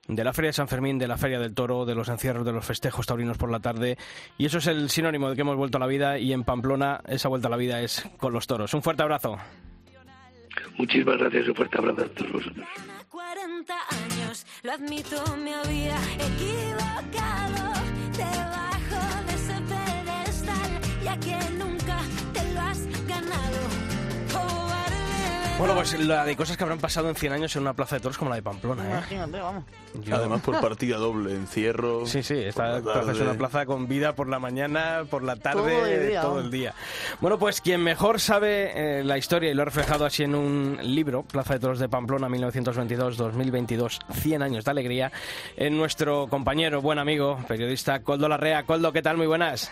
[0.08, 2.52] de la Feria de San Fermín, de la Feria del Toro, de los encierros, de
[2.52, 3.98] los festejos taurinos por la tarde.
[4.38, 7.02] Y eso es el sinónimo de que hemos vuelto a la vida y en Pamplona
[7.08, 8.74] esa vuelta a la vida es con los toros.
[8.74, 9.38] Un fuerte abrazo.
[10.78, 12.68] Muchísimas gracias un fuerte abrazo a todos vosotros.
[13.10, 17.74] 40 años, lo admito, me había equivocado
[18.12, 21.83] debajo de ese pedestal, ya que nunca
[25.64, 28.02] Bueno, pues la de cosas que habrán pasado en 100 años en una plaza de
[28.02, 28.92] toros como la de Pamplona, ¿eh?
[28.92, 29.64] Imagínate, vamos.
[30.02, 32.06] Yo- Además por partida doble, encierro.
[32.06, 35.62] Sí, sí, esta plaza es una plaza con vida por la mañana, por la tarde,
[35.74, 36.46] Todo el día, todo vamos.
[36.46, 36.74] el día.
[37.22, 40.80] Bueno, pues quien mejor sabe eh, la historia y lo ha reflejado así en un
[40.82, 45.14] libro, Plaza de Toros de Pamplona 1922-2022, 100 años de alegría,
[45.56, 48.64] es nuestro compañero, buen amigo, periodista Coldo Larrea.
[48.66, 49.16] Coldo, ¿qué tal?
[49.16, 49.72] Muy buenas.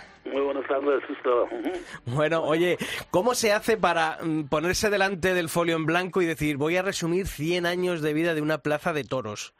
[2.06, 2.78] Bueno, oye,
[3.10, 6.82] ¿cómo se hace para mm, ponerse delante del folio en blanco y decir, voy a
[6.82, 9.54] resumir 100 años de vida de una plaza de toros?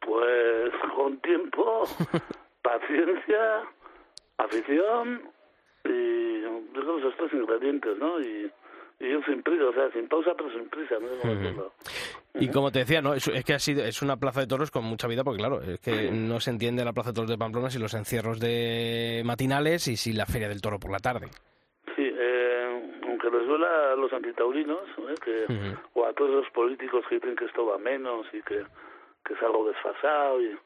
[0.00, 1.84] Pues con tiempo,
[2.62, 3.62] paciencia,
[4.38, 5.22] afición
[5.84, 8.20] y digo, esos tres ingredientes, ¿no?
[8.20, 8.50] Y,
[8.98, 11.72] y yo sin prisa, o sea, sin pausa pero sin prisa, no.
[12.38, 14.70] Y como te decía, no, es, es que ha sido, es una plaza de toros
[14.70, 17.38] con mucha vida, porque claro, es que no se entiende la plaza de toros de
[17.38, 21.28] Pamplona sin los encierros de matinales y sin la feria del toro por la tarde.
[21.94, 25.14] Sí, eh, aunque les duela a los antitaurinos, ¿eh?
[25.22, 28.64] que, o a todos los políticos que dicen que esto va menos y que,
[29.24, 30.40] que es algo desfasado.
[30.42, 30.56] Y,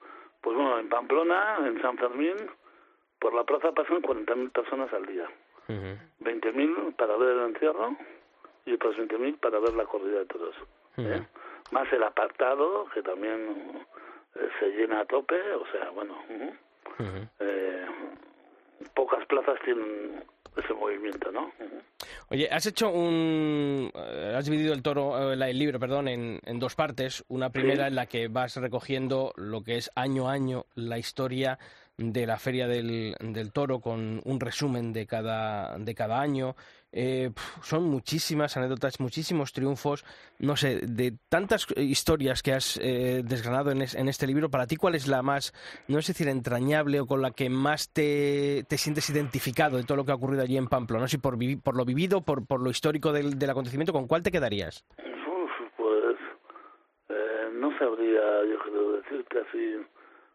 [0.41, 2.37] pues bueno, en Pamplona, en San Fermín,
[3.21, 5.29] por la plaza pasan 40.000 personas al día.
[5.69, 7.97] 20.000 para ver el encierro
[8.71, 10.55] y otros 20.000 para ver la corrida de toros.
[10.97, 11.27] ¿eh?
[11.73, 13.87] Más el apartado, que también
[14.37, 17.29] eh, se llena a tope, o sea, bueno, ujú.
[17.41, 17.87] eh,
[18.95, 20.25] pocas plazas tienen
[20.57, 21.53] ese movimiento, ¿no?
[22.29, 23.91] Oye, has hecho un...
[23.95, 27.25] eh, has dividido el toro, el libro, perdón, en, en dos partes.
[27.29, 31.59] Una primera en la que vas recogiendo lo que es año a año la historia
[31.97, 36.57] de la Feria del, del Toro con un resumen de cada, de cada año.
[36.93, 37.31] Eh,
[37.63, 40.05] son muchísimas anécdotas, muchísimos triunfos.
[40.39, 44.67] No sé, de tantas historias que has eh, desgranado en, es- en este libro, para
[44.67, 45.53] ti, ¿cuál es la más,
[45.89, 49.97] no sé decir entrañable o con la que más te, te sientes identificado de todo
[49.99, 51.03] lo que ha ocurrido allí en Pamplona?
[51.03, 54.23] No sé por, por lo vivido, por, por lo histórico del, del acontecimiento, ¿con cuál
[54.23, 54.85] te quedarías?
[54.99, 56.17] Uf, pues
[57.11, 59.77] eh, no sabría, yo creo, decirte así.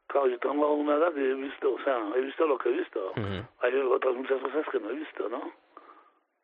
[0.08, 2.78] Claro, yo tengo una edad y he visto, o sea, he visto lo que he
[2.78, 3.12] visto.
[3.62, 5.52] Hay otras muchas cosas que no he visto, ¿no?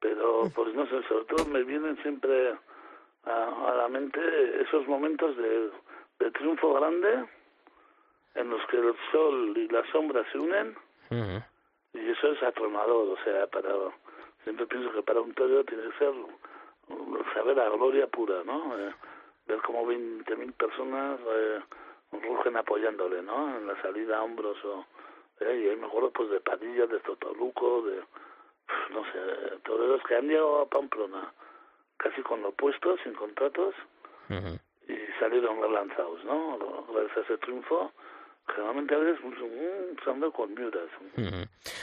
[0.02, 2.56] Pero, pues no sé, sobre todo me vienen siempre
[3.24, 4.20] a, a la mente
[4.62, 5.70] esos momentos de,
[6.20, 7.26] de triunfo grande
[8.36, 10.76] en los que el sol y la sombra se unen
[11.94, 13.70] y eso es atronador, o sea, para
[14.44, 16.14] siempre pienso que para un toro tiene que ser
[17.34, 18.78] saber la gloria pura, ¿no?
[18.80, 18.94] Eh,
[19.48, 21.60] ver como 20.000 personas eh,
[22.12, 23.56] rugen apoyándole, ¿no?
[23.58, 24.86] En la salida a hombros o...
[25.42, 28.02] eh, y ahí me acuerdo pues de Padilla, de Totoluco, de...
[28.92, 31.34] no sé, toreros que han llegado a Pamplona
[31.98, 33.76] casi con lo puesto, sin contratos,
[34.88, 36.58] y salieron relanzados, ¿no?
[36.94, 37.92] Gracias a ese triunfo,
[38.47, 39.19] generalmente a veces
[40.04, 40.51] se andan con.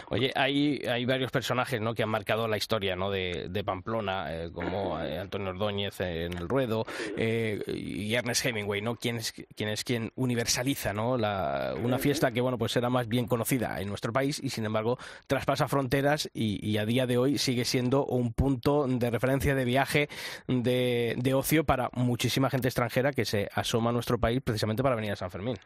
[0.08, 1.94] Oye, hay, hay varios personajes ¿no?
[1.94, 3.10] que han marcado la historia ¿no?
[3.10, 6.84] de, de Pamplona, eh, como eh, Antonio Ordóñez en El Ruedo
[7.16, 8.96] eh, y Ernest Hemingway, ¿no?
[8.96, 11.16] quien, es, quien es quien universaliza ¿no?
[11.16, 14.64] la, una fiesta que bueno pues era más bien conocida en nuestro país y sin
[14.64, 19.54] embargo traspasa fronteras y, y a día de hoy sigue siendo un punto de referencia
[19.54, 20.08] de viaje,
[20.46, 24.96] de, de ocio para muchísima gente extranjera que se asoma a nuestro país precisamente para
[24.96, 25.56] venir a San Fermín.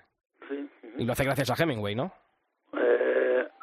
[0.99, 2.13] Y lo hace gracias a Hemingway, ¿no?
[2.75, 3.49] Eh,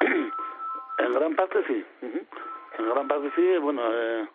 [0.98, 1.84] en gran parte sí.
[2.02, 3.58] En gran parte sí.
[3.58, 4.28] Bueno, eh,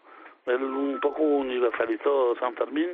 [0.46, 2.90] él un poco universalizó San Fermín,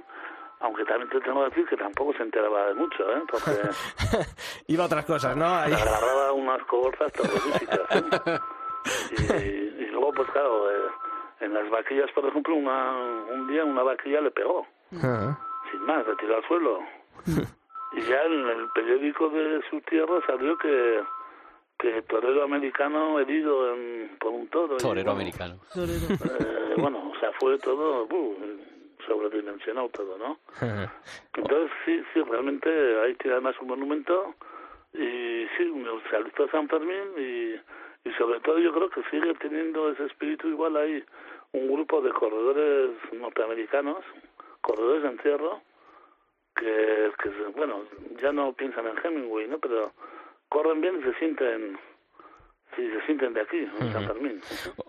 [0.59, 3.21] aunque también te tengo que decir que tampoco se enteraba de mucho, ¿eh?
[3.29, 3.51] Porque
[4.67, 5.45] Iba a otras cosas, ¿no?
[5.47, 7.79] Ahí- agarraba unas cogorzas terroríficas.
[7.91, 8.39] ¿eh?
[9.11, 9.43] Y,
[9.83, 10.89] y luego, pues claro, eh,
[11.41, 12.91] en las vaquillas, por ejemplo, una,
[13.31, 14.65] un día una vaquilla le pegó,
[14.97, 15.37] Ajá.
[15.69, 16.79] sin más, le tiró al suelo.
[17.93, 21.01] Y ya en el periódico de su tierra salió que,
[21.77, 24.75] que torero americano herido en, por un toro.
[24.75, 25.60] y, Torero bueno, americano.
[25.75, 28.36] eh, bueno, o sea, fue todo uh,
[29.06, 30.39] sobredimensionado todo, ¿no?
[31.36, 32.69] Entonces, sí, sí, realmente
[33.01, 34.36] ahí tiene además un monumento
[34.93, 37.56] y sí, me realizó San Fermín y,
[38.08, 41.04] y sobre todo yo creo que sigue teniendo ese espíritu igual hay
[41.54, 43.99] un grupo de corredores norteamericanos,
[44.62, 45.62] corredores de encierro,
[46.62, 47.84] que, que bueno,
[48.21, 49.58] ya no piensan en Hemingway, ¿no?
[49.58, 49.91] Pero
[50.50, 51.78] corren bien y se sienten,
[52.75, 54.41] sí, se sienten de aquí, en San Fermín.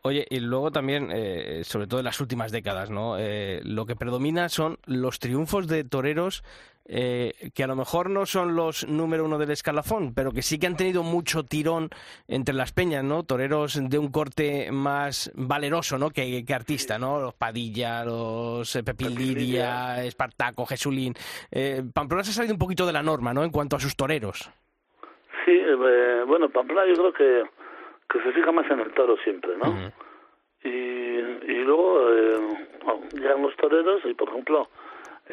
[0.03, 3.17] Oye, y luego también, eh, sobre todo en las últimas décadas, ¿no?
[3.19, 6.43] Eh, lo que predomina son los triunfos de toreros
[6.85, 10.59] eh, que a lo mejor no son los número uno del escalafón, pero que sí
[10.59, 11.91] que han tenido mucho tirón
[12.27, 13.23] entre las peñas, ¿no?
[13.23, 16.11] Toreros de un corte más valeroso, ¿no?
[16.11, 17.21] Que, que artista, ¿no?
[17.21, 20.05] Los Padilla, los eh, Pepín Lidia.
[20.05, 21.15] Espartaco, Jesulín.
[21.51, 23.45] Eh, Pamplona se ha salido un poquito de la norma, ¿no?
[23.45, 24.51] En cuanto a sus toreros.
[25.45, 27.51] Sí, eh, bueno, Pamplona yo creo que,
[28.13, 29.91] que se fija más en el toro siempre, ¿no?
[30.65, 34.69] Y, y luego eh, oh, llegan los toreros y, por ejemplo,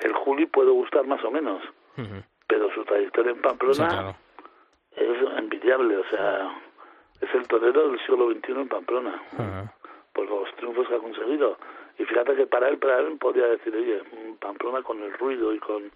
[0.02, 1.62] el Juli puede gustar más o menos,
[2.48, 4.16] pero su trayectoria en Pamplona Sí, claro.
[4.96, 6.62] es envidiable, o sea,
[7.22, 9.22] es el torero del siglo XXI en Pamplona,
[10.14, 11.58] por los triunfos que ha conseguido.
[11.98, 14.02] Y fíjate que para él, para él podría decir, oye,
[14.40, 15.92] Pamplona con el ruido y con,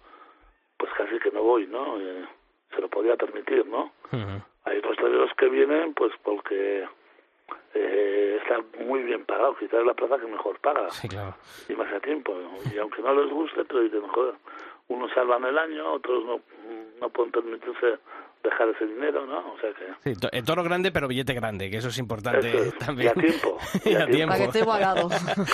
[0.76, 1.98] pues casi que no voy, ¿no?
[1.98, 2.24] Eh,
[2.74, 3.92] se lo podía permitir, ¿no?
[4.12, 4.42] Ujú.
[4.64, 6.86] Hay otros toreros que vienen, pues porque
[7.74, 11.34] eh, están muy bien pagados, quizás es la plaza que mejor paga Sí, claro.
[11.68, 12.34] y más a tiempo.
[12.74, 14.34] Y aunque no les guste, pero dicen, joder,
[14.88, 16.40] unos salvan el año, otros no,
[17.00, 17.98] no pueden permitirse
[18.44, 19.38] dejar ese dinero, ¿no?
[19.54, 19.86] O sea que...
[20.14, 23.12] Sí, to- el toro grande, pero billete grande, que eso es importante Eso es, también.
[23.16, 24.26] y a tiempo, y y a a tiempo.
[24.28, 25.08] Para que esté igualado.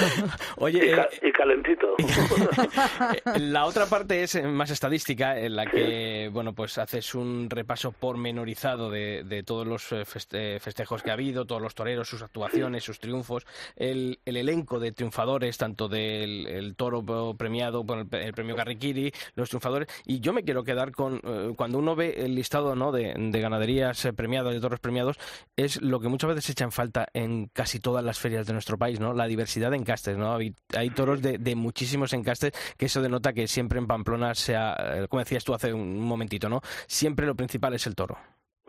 [0.57, 1.94] Oye, Y, eh, ca- y calentito.
[1.98, 7.48] eh, la otra parte es eh, más estadística, en la que, bueno, pues haces un
[7.48, 12.09] repaso pormenorizado de, de todos los eh, feste- festejos que ha habido, todos los toreros,
[12.09, 17.03] sus actuaciones, sus triunfos, el, el elenco de triunfadores, tanto del el toro
[17.37, 21.79] premiado, bueno, el, premio Carriquiri, los triunfadores, y yo me quiero quedar con, eh, cuando
[21.79, 22.90] uno ve el listado ¿no?
[22.90, 25.16] de, de ganaderías eh, premiadas, de toros premiados,
[25.56, 28.52] es lo que muchas veces se echa en falta en casi todas las ferias de
[28.54, 29.12] nuestro país, ¿no?
[29.14, 30.34] La diversidad de encastes, ¿no?
[30.34, 34.74] Hay, hay toros de, de muchísimos encastes, que eso denota que siempre en Pamplona sea,
[34.96, 36.60] eh, como decías tú hace un momentito, ¿no?
[36.88, 38.16] Siempre lo principal es el toro.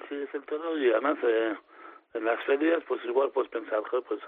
[0.10, 1.56] Sí, es el toro y además eh,
[2.14, 4.20] en las ferias pues igual puedes pensar, pues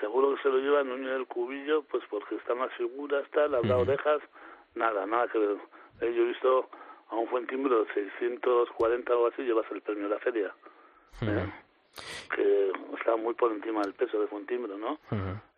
[0.00, 3.62] seguro que se lo lleva Núñez del Cubillo pues porque están las figuras, tal, las
[3.64, 3.72] Ujú.
[3.74, 4.20] orejas,
[4.74, 5.56] nada, nada que ver.
[6.00, 6.70] Eh, yo he visto
[7.10, 10.54] a un Fuentimbro de 640 o así, llevas el premio de la feria,
[11.22, 11.52] ¿eh?
[12.34, 14.98] que está muy por encima del peso de Fuentimbro, ¿no?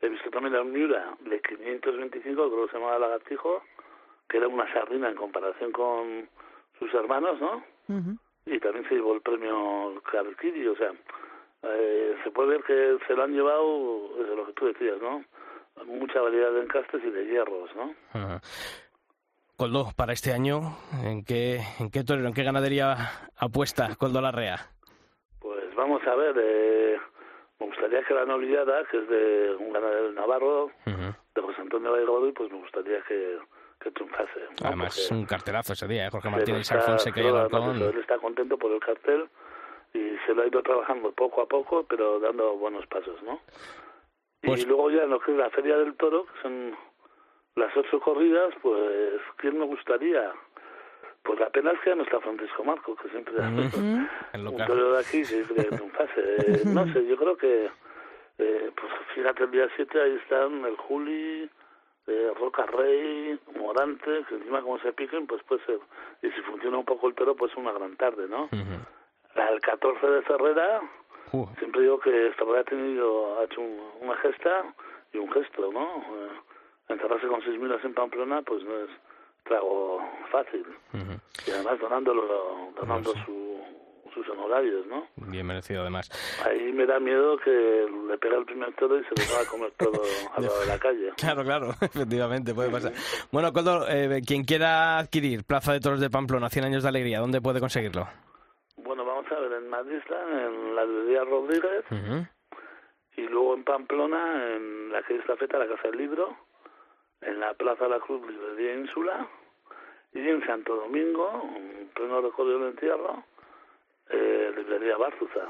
[0.01, 3.63] He visto también a un Miura de 525, creo que se llamaba Lagartijo,
[4.29, 6.29] que era una sardina en comparación con
[6.79, 7.63] sus hermanos, ¿no?
[8.47, 10.93] Y también se llevó el premio Carquiri, o sea,
[11.63, 15.23] eh, se puede ver que se lo han llevado, desde lo que tú decías, ¿no?
[15.87, 17.95] Mucha variedad de encastes y de hierros, ¿no?
[18.13, 18.41] Ajá.
[19.63, 22.97] Coldo, para este año, ¿en qué, en qué torero, en qué ganadería
[23.37, 24.59] apuesta Coldo Larrea?
[25.39, 26.97] Pues vamos a ver, eh,
[27.61, 31.15] me gustaría que la noviada, que es de un ganadero de Navarro, Ujú.
[31.37, 33.39] de José Antonio Vallegodoy, pues me gustaría que,
[33.79, 34.41] que triunfase.
[34.61, 34.67] ¿no?
[34.67, 36.11] Además, Porque un cartelazo ese día, ¿eh?
[36.11, 39.29] Jorge Martínez está- Alfonso que Él está contento por el cartel
[39.95, 43.39] y se lo ha ido trabajando poco a poco, pero dando buenos pasos, ¿no?
[44.43, 46.75] Pues- Y luego ya en lo que es la Feria del Toro, que son
[47.57, 50.33] las ocho corridas, pues, ¿quién me gustaría?
[51.23, 53.35] Pues la pena es que no está Francisco Marco, que siempre
[54.33, 56.13] el un torero de aquí que triunfase.
[56.39, 57.71] Eh, no sé, yo creo que,
[58.39, 61.49] eh, pues fíjate, el día 7 ahí están el Juli,
[62.09, 65.79] eh, Roca Rey, Morante, que encima como se piquen, pues puede ser.
[66.23, 68.45] Y si funciona un poco el toro, pues una gran tarde, ¿no?
[68.47, 68.79] Ujú.
[69.37, 70.81] La del 14 de Ferrera,
[71.35, 74.65] Uh, siempre digo que Ferrera ha tenido, ha hecho un- una gesta
[75.15, 76.05] y un gesto, ¿no?
[76.11, 76.29] Eh,
[76.89, 78.91] encerrarse con seis milas en Pamplona, pues no es
[79.45, 80.65] trago fácil.
[81.47, 83.61] Y además donándolo, donando su,
[84.15, 85.07] sus honorarios, ¿no?
[85.17, 86.11] Bien merecido, además.
[86.45, 89.47] Ahí me da miedo que le pega el primer toro y se lo va a
[89.47, 90.03] comer todo
[90.37, 91.13] al lado de la calle.
[91.17, 92.93] Claro, claro, efectivamente, puede pasar.
[93.31, 97.21] Bueno, Coldo, eh, quien quiera adquirir Plaza de Toros de Pamplona, 100 años de alegría,
[97.21, 98.07] ¿dónde puede conseguirlo?
[98.77, 101.85] Bueno, vamos a ver, en Madrid en la librería Rodríguez
[103.17, 106.37] y luego en Pamplona, en la calle Estafeta, la Casa del Libro,
[107.23, 109.27] en la Plaza de la Cruz, librería Ínsula,
[110.15, 113.25] y en Santo Domingo, en pleno recorrido del entierro,
[114.11, 115.49] eh, librería Barzuza.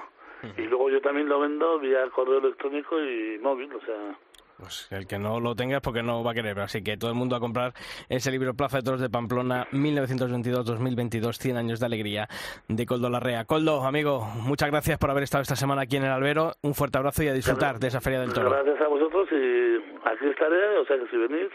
[0.57, 4.17] Y luego yo también lo vendo vía correo electrónico y móvil, o sea...
[4.63, 6.61] Pues el que no lo tenga es porque no va a querer.
[6.61, 7.75] Así que todo el mundo a comprar
[8.09, 12.29] ese libro Plaza de Toros de Pamplona 1922-2022, 100 años de alegría
[12.69, 13.45] de Coldo Larrea.
[13.45, 16.53] Coldo, amigo, muchas gracias por haber estado esta semana aquí en el Albero.
[16.63, 18.51] Un fuerte abrazo y a disfrutar de esa Feria del Toro.
[18.51, 19.77] Gracias a vosotros y
[20.09, 21.51] aquí estaré, o sea que si venís...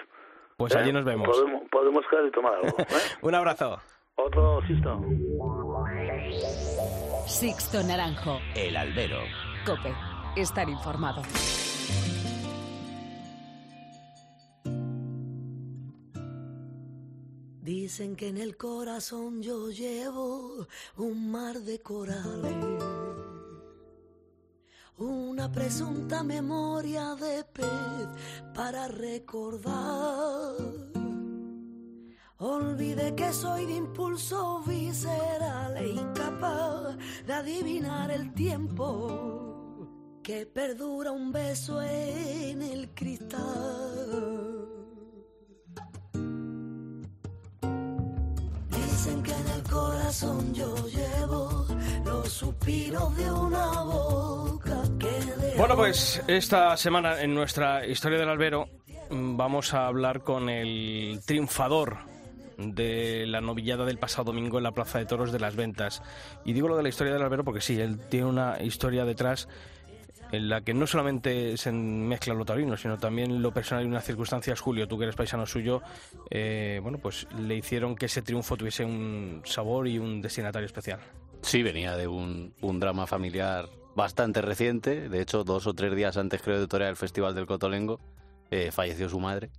[0.58, 1.30] Pues allí nos vemos.
[1.30, 2.68] Podemos, podemos quedar y tomar algo.
[2.78, 2.86] ¿eh?
[3.22, 3.80] Un abrazo.
[4.16, 5.02] Otro Sisto.
[7.26, 8.42] Sixto Naranjo.
[8.54, 9.20] El albero.
[9.66, 9.94] Cope.
[10.36, 11.22] Estar informado.
[17.68, 22.56] Dicen que en el corazón yo llevo un mar de corales,
[24.98, 28.08] una presunta memoria de pez
[28.56, 30.56] para recordar.
[32.38, 39.90] Olvide que soy de impulso visceral e incapaz de adivinar el tiempo
[40.24, 44.47] que perdura un beso en el cristal.
[55.58, 58.70] Bueno, pues esta semana en nuestra historia del albero
[59.10, 61.98] mm, vamos a hablar con el triunfador
[62.58, 66.02] de la novillada del pasado domingo en la Plaza de Toros de las Ventas.
[66.46, 69.48] Y digo lo de la historia del albero porque sí, él tiene una historia detrás
[70.32, 74.06] en la que no solamente se mezcla lo taurino, sino también lo personal y unas
[74.06, 74.60] circunstancias.
[74.60, 75.82] Julio, tú que eres paisano suyo,
[76.30, 81.00] eh, bueno, pues le hicieron que ese triunfo tuviese un sabor y un destinatario especial.
[81.42, 85.10] Sí, venía de un, drama familiar bastante reciente.
[85.10, 88.00] De hecho, dos o tres días antes, creo, de torear el Festival del Cotolengo,
[88.52, 89.50] eh, falleció su madre.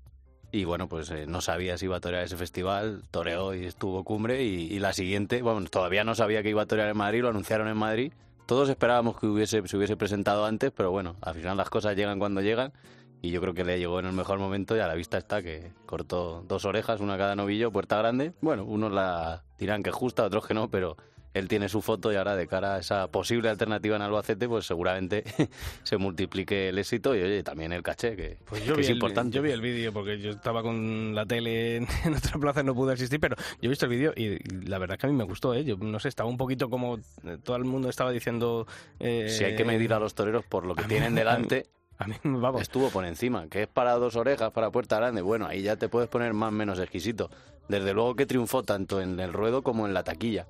[0.50, 4.02] Y bueno, pues eh, no sabía si iba a torear ese festival, toreó y estuvo
[4.02, 4.44] cumbre.
[4.44, 7.28] Y, y la siguiente, bueno, todavía no sabía que iba a torear en Madrid, lo
[7.28, 8.12] anunciaron en Madrid.
[8.48, 12.18] Todos esperábamos que hubiese, se hubiese presentado antes, pero bueno, al final las cosas llegan
[12.18, 12.72] cuando llegan.
[13.20, 15.42] Y yo creo que le llegó en el mejor momento y a la vista está
[15.42, 18.32] que cortó dos orejas, una cada novillo, puerta grande.
[18.40, 20.96] Bueno, unos la dirán que justa, otros que no, pero
[21.34, 24.66] él tiene su foto y ahora de cara a esa posible alternativa en Albacete, pues
[24.66, 25.24] seguramente
[25.82, 28.88] se multiplique el éxito y oye, también el caché, que, Pues yo que vi es
[28.90, 29.36] el- importante.
[29.36, 32.64] yo vi el vídeo porque yo estaba con la tele en, en otra plaza y
[32.64, 35.14] no pude asistir, pero yo he visto el vídeo y, la verdad que a mí
[35.14, 35.64] me gustó, ¿eh?
[35.64, 38.66] Yo no sé, estaba un poquito como eh, todo el mundo estaba diciendo...
[38.98, 41.66] eh, Si hay que medir a los toreros por lo que tienen delante,
[41.98, 42.62] a mí, vamos.
[42.62, 43.48] estuvo por encima.
[43.48, 45.20] Que es para dos orejas, para puerta grande.
[45.20, 47.28] Bueno, ahí ya te puedes poner más o menos exquisito.
[47.68, 50.46] Desde luego que triunfó tanto en el ruedo como en la taquilla.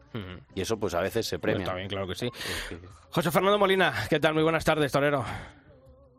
[0.54, 1.74] Y eso pues a veces se premia.
[1.74, 2.30] Bien, claro que sí.
[3.10, 4.34] José Fernando Molina, ¿qué tal?
[4.34, 5.24] Muy buenas tardes, torero.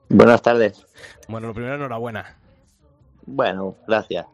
[0.09, 0.85] Buenas tardes.
[1.27, 2.37] Bueno, lo primero, enhorabuena.
[3.25, 4.25] Bueno, gracias.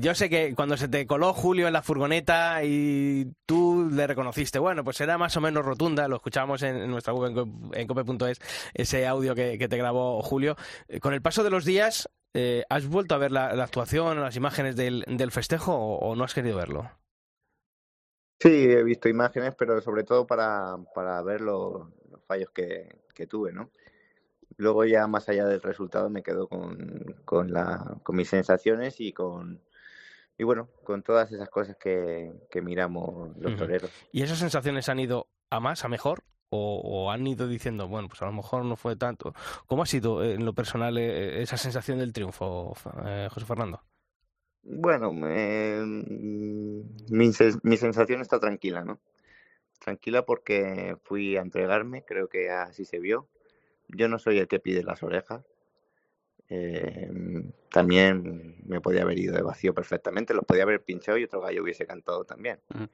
[0.00, 4.58] Yo sé que cuando se te coló Julio en la furgoneta y tú le reconociste,
[4.58, 8.40] bueno, pues era más o menos rotunda, lo escuchábamos en, nuestra web en cope.es,
[8.74, 10.56] ese audio que, que te grabó Julio.
[10.88, 14.20] Eh, Con el paso de los días, eh, ¿has vuelto a ver la, la actuación,
[14.20, 16.90] las imágenes del, del festejo o, o no has querido verlo?
[18.40, 23.26] Sí, he visto imágenes, pero sobre todo para, para ver los, los fallos que, que
[23.26, 23.70] tuve, ¿no?
[24.56, 29.12] Luego ya más allá del resultado me quedo con, con, la, con mis sensaciones y
[29.12, 29.62] con
[30.36, 33.90] y bueno, con todas esas cosas que, que miramos los toreros.
[34.10, 36.24] ¿Y esas sensaciones han ido a más, a mejor?
[36.50, 39.34] O, o han ido diciendo, bueno, pues a lo mejor no fue tanto.
[39.66, 42.74] ¿Cómo ha sido eh, en lo personal eh, esa sensación del triunfo,
[43.06, 43.82] eh, José Fernando?
[44.64, 46.80] Bueno, eh, mm,
[47.10, 49.00] mi, sen- mi sensación está tranquila, ¿no?
[49.80, 53.28] Tranquila porque fui a entregarme, creo que así se vio.
[53.88, 55.44] Yo no soy el que pide las orejas.
[56.48, 57.10] Eh,
[57.70, 61.62] también me podía haber ido de vacío perfectamente, los podía haber pinchado y otro gallo
[61.62, 62.60] hubiese cantado también.
[62.74, 62.88] Ujú.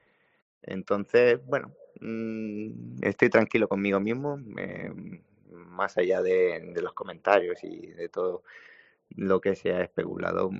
[0.62, 4.90] Entonces, bueno, mm, estoy tranquilo conmigo mismo, eh,
[5.50, 8.42] más allá de, de los comentarios y de todo
[9.16, 10.58] lo que se ha especulado, mm,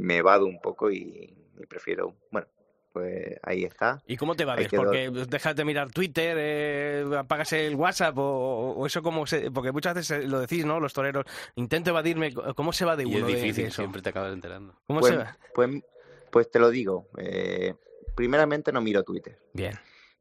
[0.00, 2.46] me evado un poco y, y prefiero, bueno,
[2.92, 4.02] pues ahí está.
[4.06, 4.56] ¿Y cómo te va?
[4.74, 9.50] Porque dejas de mirar Twitter, eh, apagas el WhatsApp o, o eso como se...
[9.52, 10.80] Porque muchas veces lo decís, ¿no?
[10.80, 12.34] Los toreros, intento evadirme.
[12.56, 13.82] ¿Cómo se va de Y uno es de- de difícil, eso?
[13.82, 14.74] siempre te acabas enterando.
[14.86, 15.36] ¿Cómo Pues, se va?
[15.54, 15.70] pues,
[16.30, 17.74] pues te lo digo, eh,
[18.20, 19.38] primeramente no miro Twitter.
[19.54, 19.72] Bien.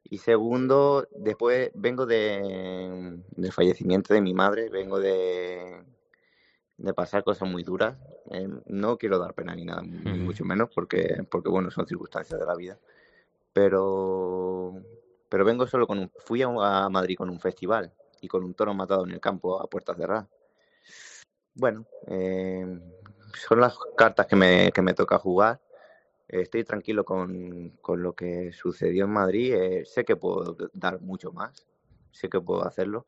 [0.06, 5.84] Y segundo, después vengo de, del fallecimiento de mi madre, vengo de,
[6.78, 7.98] de pasar cosas muy duras.
[8.32, 12.40] Eh, no quiero dar pena ni nada, ni mucho menos, porque, porque bueno, son circunstancias
[12.40, 12.80] de la vida.
[13.52, 14.82] Pero,
[15.28, 17.92] pero vengo solo con un, fui a, a Madrid con un festival
[18.22, 20.28] y con un toro matado en el campo a puertas cerradas.
[21.54, 22.80] Bueno, eh,
[23.34, 25.60] son las cartas que me, que me toca jugar.
[26.30, 29.54] Estoy tranquilo con, con lo que sucedió en Madrid.
[29.56, 31.68] Eh, sé que puedo dar mucho más,
[32.12, 33.06] sé que puedo hacerlo.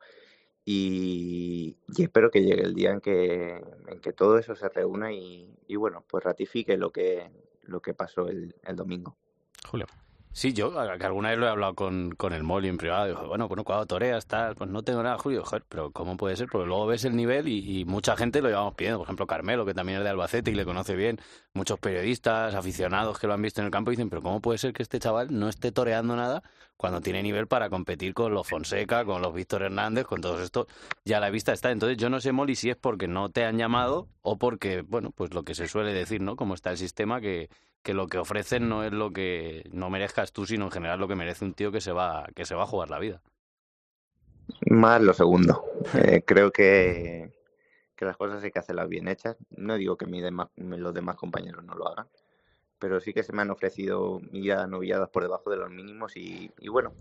[0.64, 5.12] Y, y, espero que llegue el día en que, en que todo eso se reúna
[5.12, 7.30] y, y bueno, pues ratifique lo que,
[7.62, 9.16] lo que pasó el, el domingo.
[9.68, 9.86] Julio.
[10.34, 13.06] Sí, yo que alguna vez lo he hablado con, con el Molly en privado.
[13.06, 15.44] Digo, bueno, bueno, cuando toreas, tal, pues no tengo nada, Julio.
[15.44, 16.48] Joder, pero ¿cómo puede ser?
[16.50, 18.98] Porque luego ves el nivel y, y, mucha gente lo llevamos pidiendo.
[18.98, 21.20] Por ejemplo, Carmelo, que también es de Albacete y le conoce bien.
[21.52, 24.72] Muchos periodistas, aficionados que lo han visto en el campo dicen, pero ¿cómo puede ser
[24.72, 26.42] que este chaval no esté toreando nada
[26.78, 30.66] cuando tiene nivel para competir con los Fonseca, con los Víctor Hernández, con todos estos?
[31.04, 31.70] Ya la vista está.
[31.70, 35.10] Entonces yo no sé, Molly, si es porque no te han llamado o porque, bueno,
[35.10, 36.36] pues lo que se suele decir, ¿no?
[36.36, 37.50] Como está el sistema que
[37.82, 41.08] que lo que ofrecen no es lo que no merezcas tú, sino en general lo
[41.08, 43.20] que merece un tío que se va, que se va a jugar la vida.
[44.66, 45.64] Más lo segundo.
[45.94, 47.32] Eh, creo que,
[47.96, 49.36] que las cosas hay que hacerlas bien hechas.
[49.50, 52.06] No digo que demás, los demás compañeros no lo hagan,
[52.78, 56.52] pero sí que se me han ofrecido ya novilladas por debajo de los mínimos y,
[56.60, 56.94] y, bueno,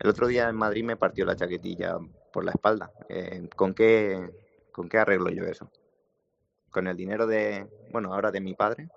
[0.00, 1.98] el otro día en Madrid me partió la chaquetilla
[2.32, 2.90] por la espalda.
[3.08, 4.28] Eh, ¿con, qué,
[4.72, 5.70] ¿Con qué arreglo yo eso?
[6.70, 8.88] Con el dinero de, bueno, ahora de mi padre,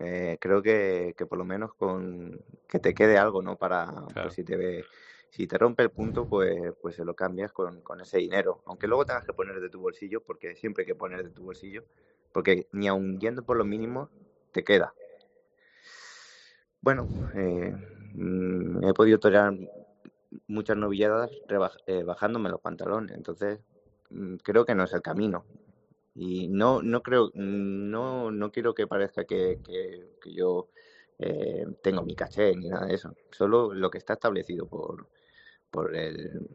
[0.00, 3.56] eh, creo que, que, por lo menos con que te quede algo, ¿no?
[3.56, 4.12] Para Claro.
[4.14, 4.84] pues, si te ve,
[5.30, 8.62] si te rompe el punto, pues, pues se lo cambias con, con ese dinero.
[8.66, 11.44] Aunque luego tengas que poner de tu bolsillo, porque siempre hay que poner de tu
[11.44, 11.84] bolsillo,
[12.32, 14.10] porque ni aun yendo por lo mínimo,
[14.52, 14.94] te queda.
[16.80, 17.74] Bueno, eh,
[18.14, 19.54] mm, he podido torear
[20.48, 21.30] muchas novilladas
[21.86, 23.60] eh, bajándome los pantalones, entonces
[24.10, 25.46] mm, creo que no es el camino.
[26.14, 30.68] Y no, no creo, no, no quiero que parezca que, que, que yo
[31.18, 33.14] eh, tengo mi caché ni nada de eso.
[33.32, 35.08] Solo lo que está establecido por,
[35.70, 36.48] por el,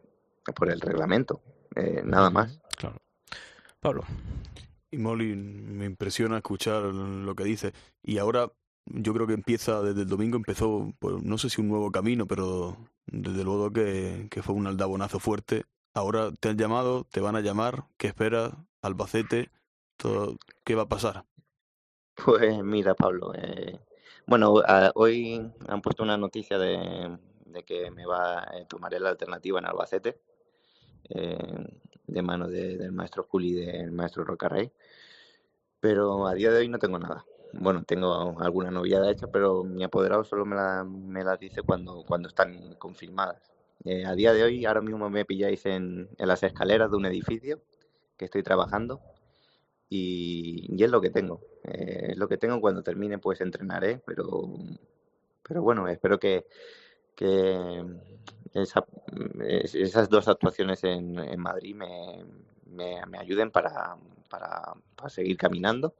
[0.55, 1.41] por el reglamento.
[1.75, 2.59] Eh, nada más.
[2.77, 2.97] Claro.
[3.79, 4.03] Pablo.
[4.91, 7.73] Y Molly, me impresiona escuchar lo que dice.
[8.01, 8.51] Y ahora
[8.85, 12.25] yo creo que empieza, desde el domingo empezó, pues no sé si un nuevo camino,
[12.25, 15.65] pero desde luego que, que fue un aldabonazo fuerte.
[15.93, 18.53] Ahora te han llamado, te van a llamar, ¿qué esperas?
[18.81, 19.51] Albacete,
[19.95, 21.25] todo, ¿qué va a pasar?
[22.25, 23.79] Pues mira, Pablo, eh,
[24.27, 27.17] bueno, a- hoy han puesto una noticia de,
[27.65, 30.19] que me va, eh, tomaré la alternativa en Albacete,
[31.09, 31.37] eh,
[32.07, 34.71] de mano de- del maestro Juli y del maestro Rocarrey,
[35.79, 37.25] pero a día de hoy no tengo nada.
[37.53, 42.03] Bueno, tengo alguna novillada hecha, pero mi apoderado solo me la, me las dice cuando,
[42.05, 43.41] cuando están confirmadas.
[43.85, 47.05] Eh, a día de hoy, ahora mismo me pilláis en, en las escaleras de un
[47.05, 47.61] edificio
[48.19, 49.01] que estoy trabajando
[49.89, 51.41] y, y es lo que tengo.
[51.65, 52.61] Eh, es lo que tengo.
[52.61, 54.49] Cuando termine, pues entrenaré, pero,
[55.47, 56.45] pero bueno, espero que,
[57.15, 57.83] que
[58.53, 58.85] esa-
[59.45, 62.25] es- esas dos actuaciones en, en Madrid me,
[62.67, 63.97] me, me ayuden para,
[64.29, 65.95] para, para seguir caminando.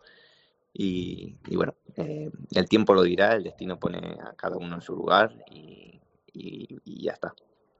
[0.74, 4.82] Y, y bueno, eh, el tiempo lo dirá, el destino pone a cada uno en
[4.82, 5.99] su lugar y,
[6.34, 7.34] y- y ya está.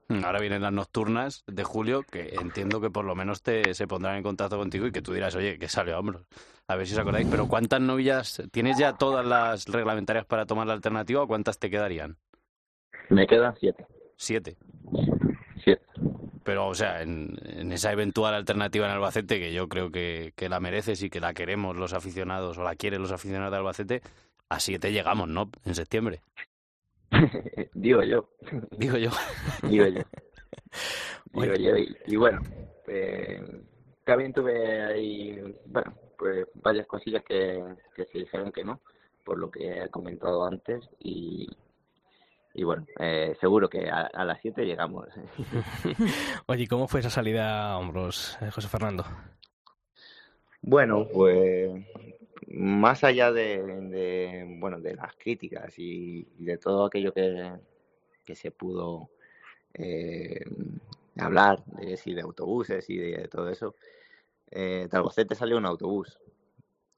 [0.10, 3.88] Mm, Ahora vienen las nocturnas de julio, que entiendo que por lo menos te se
[3.88, 6.26] pondrán en contacto contigo y que tú dirás, oye, que sale a hombros.
[6.68, 7.28] A ver si os acordáis.
[7.30, 11.70] Pero ¿cuántas novillas tienes ya todas las reglamentarias para tomar la alternativa o cuántas te
[11.70, 12.18] quedarían?
[13.10, 13.86] Me quedan siete.
[14.18, 14.58] Siete.
[15.64, 15.86] Siete.
[16.44, 20.50] Pero, o sea, en, en esa eventual alternativa en Albacete, que yo creo que, que
[20.50, 24.02] la mereces y que la queremos los aficionados o la quieren los aficionados de Albacete,
[24.50, 25.52] a siete llegamos, ¿no?
[25.66, 26.22] En septiembre.
[27.74, 28.30] Digo yo.
[28.72, 29.10] Digo yo.
[29.64, 30.02] Digo yo.
[31.34, 31.78] Digo yo.
[31.78, 32.42] Y, y bueno,
[32.86, 33.42] pues
[34.04, 37.64] también tuve ahí, bueno, pues varias cosillas que,
[37.96, 38.82] que se dijeron que no,
[39.24, 40.84] por lo que he comentado antes.
[41.00, 41.48] Y,
[42.54, 45.08] y bueno, eh, seguro que a, a las 7 llegamos.
[46.48, 49.06] Oye, ¿y ¿cómo fue esa salida a hombros, eh, José Fernando?
[50.62, 51.72] Bueno, pues
[52.52, 57.52] más allá de, de, bueno, de las críticas y, y de todo aquello que,
[58.26, 59.10] que se pudo
[59.74, 60.44] eh,
[61.18, 63.76] hablar, de, sí, de autobuses y de todo eso,
[64.52, 66.18] eh, de Albacete salió un autobús,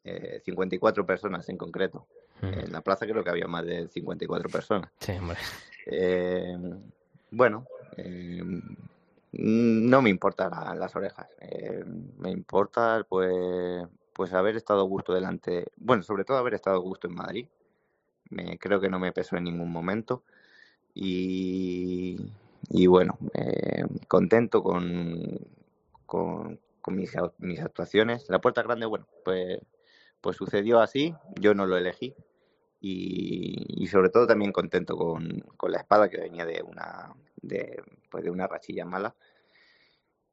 [0.03, 2.07] eh, 54 personas en concreto.
[2.41, 4.89] En la plaza creo que había más de 54 personas.
[4.99, 5.37] Sí, hombre.
[5.85, 6.57] Eh,
[7.29, 8.41] bueno, eh,
[9.33, 11.27] no me importan la- las orejas.
[11.39, 11.83] Eh,
[12.17, 13.85] me importa, pues,
[14.21, 15.65] pues haber estado a gusto delante.
[15.77, 17.47] Bueno, sobre todo haber estado a gusto en Madrid.
[18.29, 20.21] Me, creo que no me pesó en ningún momento.
[20.93, 22.17] Y,
[22.69, 25.39] y bueno, eh, contento con,
[26.05, 28.29] con, con mis, mis actuaciones.
[28.29, 29.59] La puerta grande, bueno, pues,
[30.21, 31.15] pues sucedió así.
[31.39, 32.13] Yo no lo elegí
[32.79, 37.81] y, y sobre todo también contento con, con la espada que venía de una de,
[38.11, 39.15] pues de una rachilla mala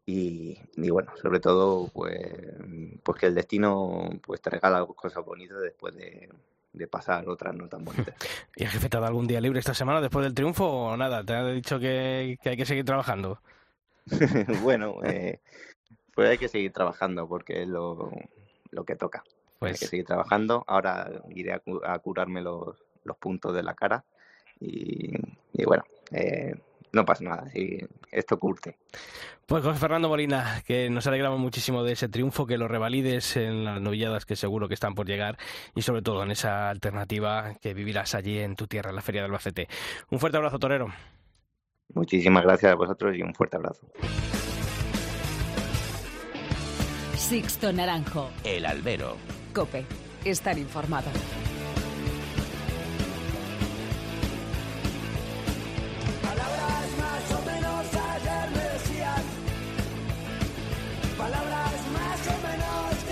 [0.08, 2.18] y, y bueno, sobre todo, pues,
[3.02, 6.28] pues que el destino pues te regala cosas bonitas después de,
[6.72, 8.14] de pasar otras no tan bonitas.
[8.56, 10.96] ¿Y el jefe te ha dado algún día libre esta semana después del triunfo o
[10.96, 11.24] nada?
[11.24, 13.40] ¿Te ha dicho que, que hay que seguir trabajando?
[14.62, 15.40] bueno, eh,
[16.14, 18.10] pues hay que seguir trabajando porque es lo,
[18.70, 19.24] lo que toca.
[19.26, 20.64] Hay Pues que seguir trabajando.
[20.66, 24.04] Ahora iré a, cu- a curarme los, los puntos de la cara
[24.60, 25.14] y,
[25.52, 26.54] y bueno, eh,
[26.92, 27.50] no pasa nada.
[27.50, 27.78] sí,
[28.10, 28.76] esto curte.
[29.46, 33.64] Pues José Fernando Molina, que nos alegramos muchísimo de ese triunfo, que lo revalides en
[33.64, 35.38] las novilladas que seguro que están por llegar
[35.74, 39.22] y sobre todo en esa alternativa que vivirás allí en tu tierra, en la Feria
[39.22, 39.68] del Albacete.
[40.10, 40.88] Un fuerte abrazo, Torero.
[41.94, 43.86] Muchísimas gracias a vosotros y un fuerte abrazo.
[47.14, 48.30] Sixto Naranjo.
[48.44, 49.16] El albero.
[49.54, 49.86] Cope.
[50.24, 51.10] Estar informado.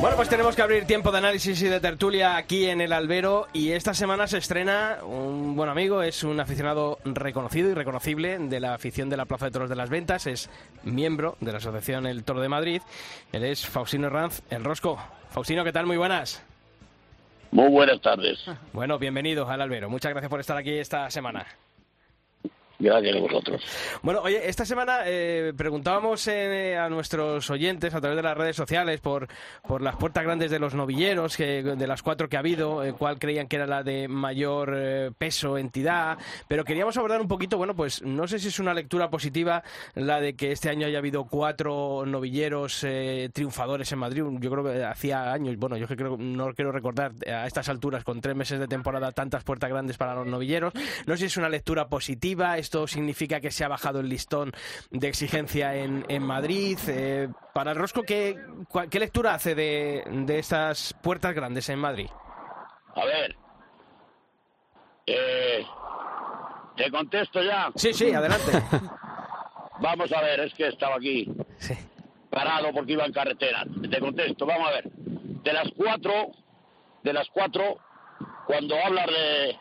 [0.06, 3.48] Bueno, pues tenemos que abrir tiempo de análisis y de tertulia aquí en el Albero
[3.52, 8.60] y esta semana se estrena un buen amigo, es un aficionado reconocido y reconocible de
[8.60, 10.48] la afición de la Plaza de Toros de las Ventas, es
[10.84, 12.82] miembro de la Asociación El Toro de Madrid,
[13.32, 14.96] él es Faustino Herranz, el Rosco.
[15.30, 15.86] Faustino, ¿qué tal?
[15.86, 16.40] Muy buenas.
[17.50, 18.44] Muy buenas tardes.
[18.72, 21.44] Bueno, bienvenido al Albero, muchas gracias por estar aquí esta semana.
[22.78, 23.62] Gracias a vosotros.
[24.02, 28.54] Bueno, oye, esta semana eh, preguntábamos eh, a nuestros oyentes a través de las redes
[28.54, 29.28] sociales por,
[29.66, 32.92] por las puertas grandes de los novilleros, que, de las cuatro que ha habido, eh,
[32.92, 36.18] cuál creían que era la de mayor eh, peso, entidad,
[36.48, 39.62] pero queríamos abordar un poquito, bueno, pues no sé si es una lectura positiva
[39.94, 44.22] la de que este año haya habido cuatro novilleros eh, triunfadores en Madrid.
[44.40, 48.20] Yo creo que hacía años, bueno, yo creo, no quiero recordar a estas alturas, con
[48.20, 50.74] tres meses de temporada, tantas puertas grandes para los novilleros.
[51.06, 54.52] No sé si es una lectura positiva, esto significa que se ha bajado el listón
[54.90, 56.76] de exigencia en, en Madrid.
[56.88, 58.36] Eh, para el Rosco, ¿qué,
[58.90, 62.08] ¿qué lectura hace de, de estas puertas grandes en Madrid?
[62.96, 63.36] A ver.
[65.06, 65.64] Eh,
[66.76, 67.70] ¿Te contesto ya?
[67.76, 68.50] Sí, sí, adelante.
[69.80, 71.30] Vamos a ver, es que estaba aquí
[72.30, 73.64] parado porque iba en carretera.
[73.90, 74.90] Te contesto, vamos a ver.
[74.90, 76.32] De las cuatro,
[77.04, 77.76] de las cuatro,
[78.46, 79.56] cuando hablas de,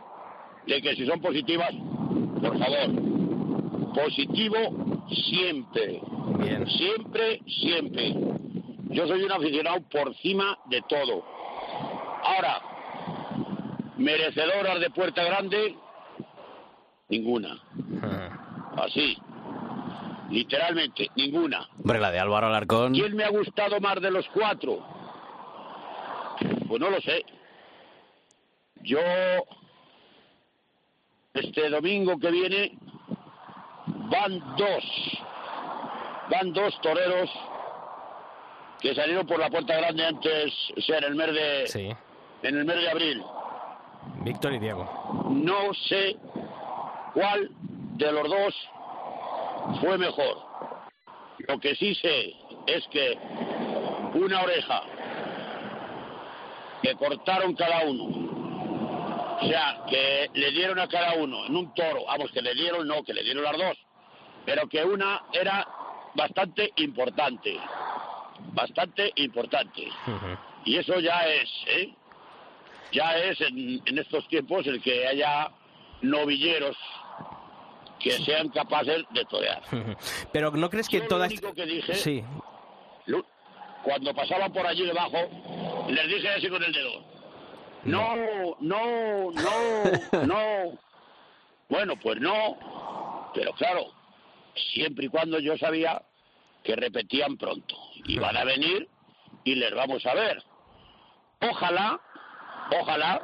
[0.73, 1.71] de que si son positivas,
[2.41, 6.01] por favor, positivo siempre.
[6.67, 8.15] Siempre, siempre.
[8.89, 11.23] Yo soy un aficionado por encima de todo.
[12.23, 12.61] Ahora,
[13.97, 15.75] merecedoras de Puerta Grande,
[17.09, 17.59] ninguna.
[18.77, 19.17] Así.
[20.29, 21.67] Literalmente, ninguna.
[21.77, 22.93] Hombre, la de Álvaro Alarcón.
[22.93, 24.79] ¿Quién me ha gustado más de los cuatro?
[26.67, 27.23] Pues no lo sé.
[28.81, 28.99] Yo,
[31.35, 32.77] este domingo que viene,
[33.87, 34.83] van dos,
[36.31, 37.29] van dos toreros
[38.79, 41.89] que salieron por la puerta grande antes, o sea, en el mes de, Sí,
[42.43, 43.23] en el mes de abril.
[44.21, 45.27] Víctor y Diego.
[45.29, 46.15] No sé
[47.13, 47.49] cuál
[47.97, 48.55] de los dos
[49.81, 50.37] fue mejor.
[51.47, 52.33] Lo que sí sé
[52.67, 53.17] es que
[54.13, 54.83] una oreja
[56.81, 58.34] que cortaron cada uno,
[59.41, 62.87] o sea, que le dieron a cada uno en un toro, vamos, que le dieron,
[62.87, 63.77] no, que le dieron las dos,
[64.45, 65.67] pero que una era
[66.13, 67.57] bastante importante,
[68.53, 69.87] bastante importante.
[70.63, 71.93] Y eso ya es, ¿eh?
[72.91, 75.51] Ya es en, en estos tiempos el que haya
[76.01, 76.77] novilleros
[77.99, 79.61] que sean capaces de torear.
[80.31, 82.23] Pero ¿no crees que Yo toda lo único que dije, Sí,
[83.85, 85.17] cuando pasaban por allí debajo,
[85.87, 87.03] les dije así con el dedo.
[87.85, 88.15] No,
[88.59, 90.79] no, no, no.
[91.67, 93.31] Bueno, pues no.
[93.33, 93.87] Pero claro,
[94.73, 96.01] siempre y cuando yo sabía
[96.63, 97.75] que repetían pronto.
[98.05, 98.87] Y van a venir
[99.43, 100.43] y les vamos a ver.
[101.41, 101.99] Ojalá,
[102.79, 103.21] ojalá,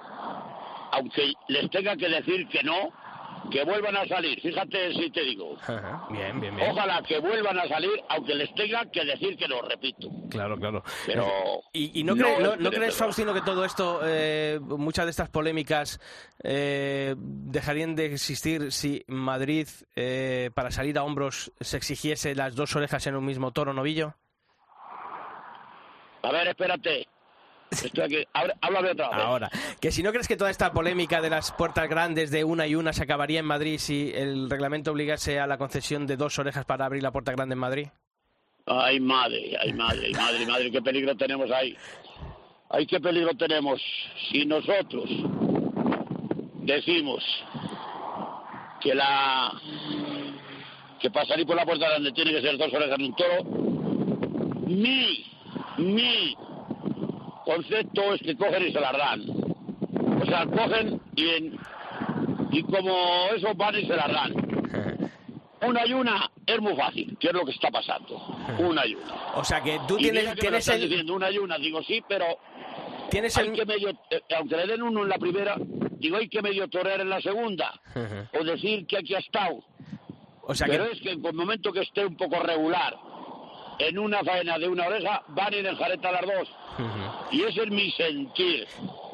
[0.91, 2.91] aunque les tenga que decir que no,
[3.49, 4.39] que vuelvan a salir.
[4.41, 5.55] Fíjate si te digo.
[6.09, 6.69] bien, bien, bien.
[6.71, 10.09] Ojalá que vuelvan a salir, aunque les tenga que decir que no, repito.
[10.29, 10.83] Claro, claro.
[11.05, 11.27] Pero
[11.73, 12.95] ¿Y, y no, no cree- no- es no crees.
[12.95, 15.99] Faustino, que todo esto, eh, muchas de estas polémicas,
[16.43, 22.75] eh, dejarían de existir si Madrid, eh, para salir a hombros, se exigiese las dos
[22.75, 24.15] orejas en un mismo toro novillo?
[26.23, 27.07] A ver, espérate.
[27.71, 28.27] Estoy aquí.
[28.33, 29.17] Habla- Háblame otra vez.
[29.19, 29.49] Ahora,
[29.79, 32.75] que si no crees que toda esta polémica de las puertas grandes de una y
[32.75, 36.65] una se acabaría en Madrid si el reglamento obligase a la concesión de dos orejas
[36.65, 37.87] para abrir la puerta grande en Madrid.
[38.65, 41.75] Ay, madre, ay, madre, ay, madre, madre, qué peligro tenemos ahí.
[42.69, 43.81] Ay, qué peligro tenemos.
[44.29, 45.09] Si nosotros
[46.63, 47.23] decimos
[48.81, 49.51] que la
[50.99, 53.43] que para salir por la puerta grande tiene que ser dos orejas en un toro,
[54.67, 55.25] mi,
[55.77, 56.35] mi
[57.55, 59.21] concepto es que cogen y se las dan.
[60.21, 61.59] O sea, cogen y, en,
[62.51, 64.33] y como eso van y se las dan.
[65.63, 68.15] Una y una es muy fácil, que es lo que está pasando.
[68.59, 69.13] Una y una.
[69.35, 70.81] O sea que tú Y tienes, que tienes el...
[70.81, 72.25] diciendo una y una, digo sí, pero
[73.11, 75.55] Tienes hay el- que medio, eh, aunque le den uno en la primera,
[75.99, 77.79] digo hay que medio torear en la segunda,
[78.39, 79.63] o decir que aquí ha estado.
[80.43, 82.97] O sea pero que- es que en el momento que esté un poco regular,
[83.77, 86.49] en una faena de una oreja, van ir en jareta las dos.
[87.31, 88.67] Y ese es mi sentir.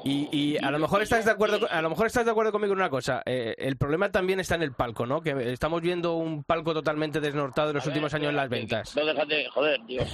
[0.04, 2.74] Y, y a lo mejor estás de acuerdo, a lo mejor estás de acuerdo conmigo
[2.74, 3.22] en una cosa.
[3.26, 5.22] eh, el problema también está en el palco, ¿no?
[5.22, 8.96] Que estamos viendo un palco totalmente desnortado en los últimos años en las ventas.
[8.96, 10.08] No déjate, joder, Dios.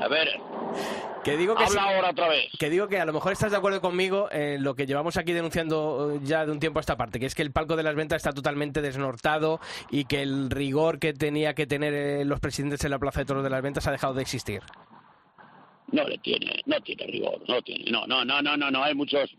[0.00, 0.28] A ver,
[1.24, 2.44] Que digo que habla sí- ahora otra vez.
[2.58, 5.32] Que digo que a lo mejor estás de acuerdo conmigo en lo que llevamos aquí
[5.32, 7.82] denunciando eh, ya de un tiempo a esta parte, que es que el palco de
[7.82, 9.58] las ventas está totalmente desnortado
[9.90, 13.26] y que el rigor que tenía que tener eh, los presidentes en la Plaza de
[13.26, 14.62] Toros de las Ventas ha dejado de existir.
[15.92, 18.94] No le tiene, no tiene rigor, no tiene, no, no, no, no, no, no, hay
[18.94, 19.30] muchos,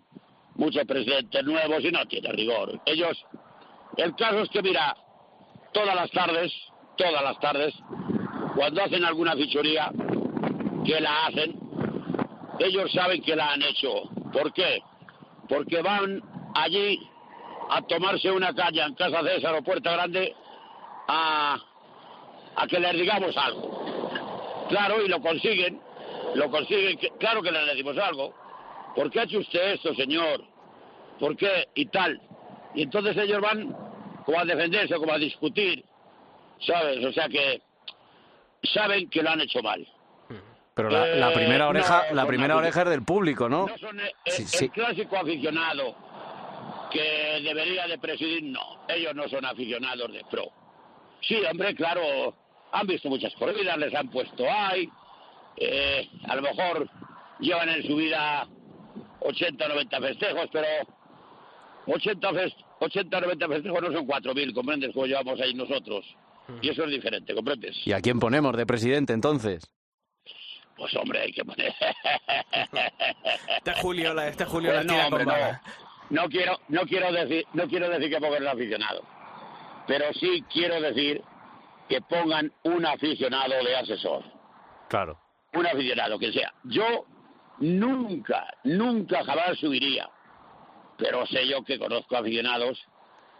[0.56, 2.80] muchos presidentes nuevos y no tiene rigor.
[2.86, 3.18] Ellos,
[3.98, 4.96] el caso es que mira,
[5.74, 6.54] todas las tardes,
[6.96, 7.74] todas las tardes,
[8.56, 9.92] cuando hacen alguna fichoría,
[10.86, 11.60] que la hacen,
[12.60, 14.04] ellos saben que la han hecho.
[14.32, 14.82] ¿Por qué?
[15.50, 16.22] Porque van
[16.56, 17.00] allí
[17.70, 20.34] a tomarse una caña en Casa César o Puerta Grande
[21.08, 21.58] a,
[22.56, 24.66] a que les digamos algo.
[24.70, 25.80] Claro, y lo consiguen,
[26.36, 28.34] lo consiguen, claro que les decimos algo.
[28.96, 30.44] ¿Por qué ha hecho usted esto, señor?
[31.20, 31.68] ¿Por qué?
[31.76, 32.20] Y tal.
[32.76, 33.76] Y entonces ellos van
[34.26, 35.84] como a defenderse, como a discutir,
[36.60, 37.04] ¿sabes?
[37.06, 37.62] O sea que
[38.64, 39.88] saben que lo han hecho mal.
[40.74, 43.66] Pero la, la Eh, primera oreja, no, la primera oreja es del público, ¿no?
[43.68, 44.70] No son el, Sí, el sí.
[44.70, 45.96] clásico aficionado
[46.92, 48.86] que debería de presidir, no.
[48.88, 50.46] Ellos no son aficionados de pro.
[51.22, 52.36] Sí, hombre, claro,
[52.72, 54.88] han visto muchas corridas, les han puesto ahí.
[55.58, 56.90] Eh, a lo mejor
[57.40, 58.48] llevan en su vida
[59.22, 60.68] 80, 90 festejos, pero
[61.88, 64.94] 80, fest- 80 90 festejos no son 4.000, ¿comprendes?
[64.94, 66.06] Como llevamos ahí nosotros.
[66.62, 67.76] Y eso es diferente, ¿comprendes?
[67.86, 69.70] ¿Y a quién ponemos de presidente entonces?
[70.78, 71.74] Pues hombre, hay que poner...
[73.58, 75.26] Este Julio, la, este Julio la Pues no, tira hombre.
[76.10, 79.02] No quiero, no quiero decir, no quiero decir que pongan un aficionado,
[79.88, 81.22] pero sí quiero decir
[81.90, 84.24] que pongan un aficionado de asesor,
[84.88, 85.20] Claro.
[85.54, 86.54] Un aficionado que sea.
[86.64, 87.06] Yo
[87.60, 90.10] nunca, nunca jamás subiría,
[90.98, 92.80] pero sé yo que conozco aficionados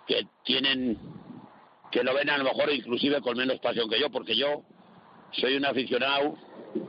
[0.08, 0.98] que tienen,
[1.92, 4.64] que lo ven a lo mejor inclusive con menos pasión que yo, porque yo
[5.32, 6.36] soy un aficionado,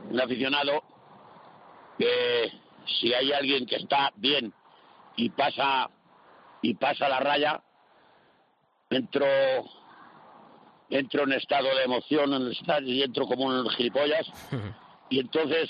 [0.09, 0.83] un aficionado
[1.97, 2.51] que
[2.85, 4.53] si hay alguien que está bien
[5.17, 5.89] y pasa
[6.61, 7.61] y pasa la raya
[8.89, 9.25] entro
[10.89, 14.25] entro en estado de emoción en el y entro como un gilipollas
[15.09, 15.69] y entonces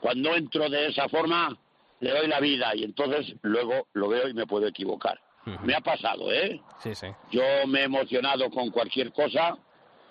[0.00, 1.56] cuando entro de esa forma
[2.00, 5.20] le doy la vida y entonces luego lo veo y me puedo equivocar
[5.62, 7.06] me ha pasado eh Sí, sí.
[7.30, 9.56] yo me he emocionado con cualquier cosa,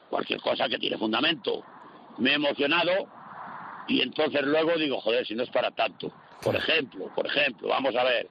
[0.09, 1.63] cualquier cosa que tiene fundamento.
[2.19, 2.91] Me he emocionado
[3.87, 6.11] y entonces luego digo, joder, si no es para tanto.
[6.41, 8.29] Por ejemplo, por ejemplo, vamos a ver,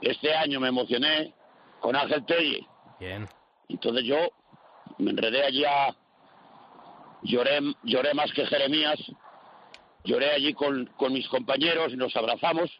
[0.00, 1.34] este año me emocioné
[1.80, 2.66] con Ángel Telle.
[2.98, 3.28] Bien.
[3.68, 4.16] Entonces yo
[4.96, 5.94] me enredé allí a...
[7.22, 8.98] Lloré, lloré más que Jeremías,
[10.04, 12.70] lloré allí con, con mis compañeros y nos abrazamos.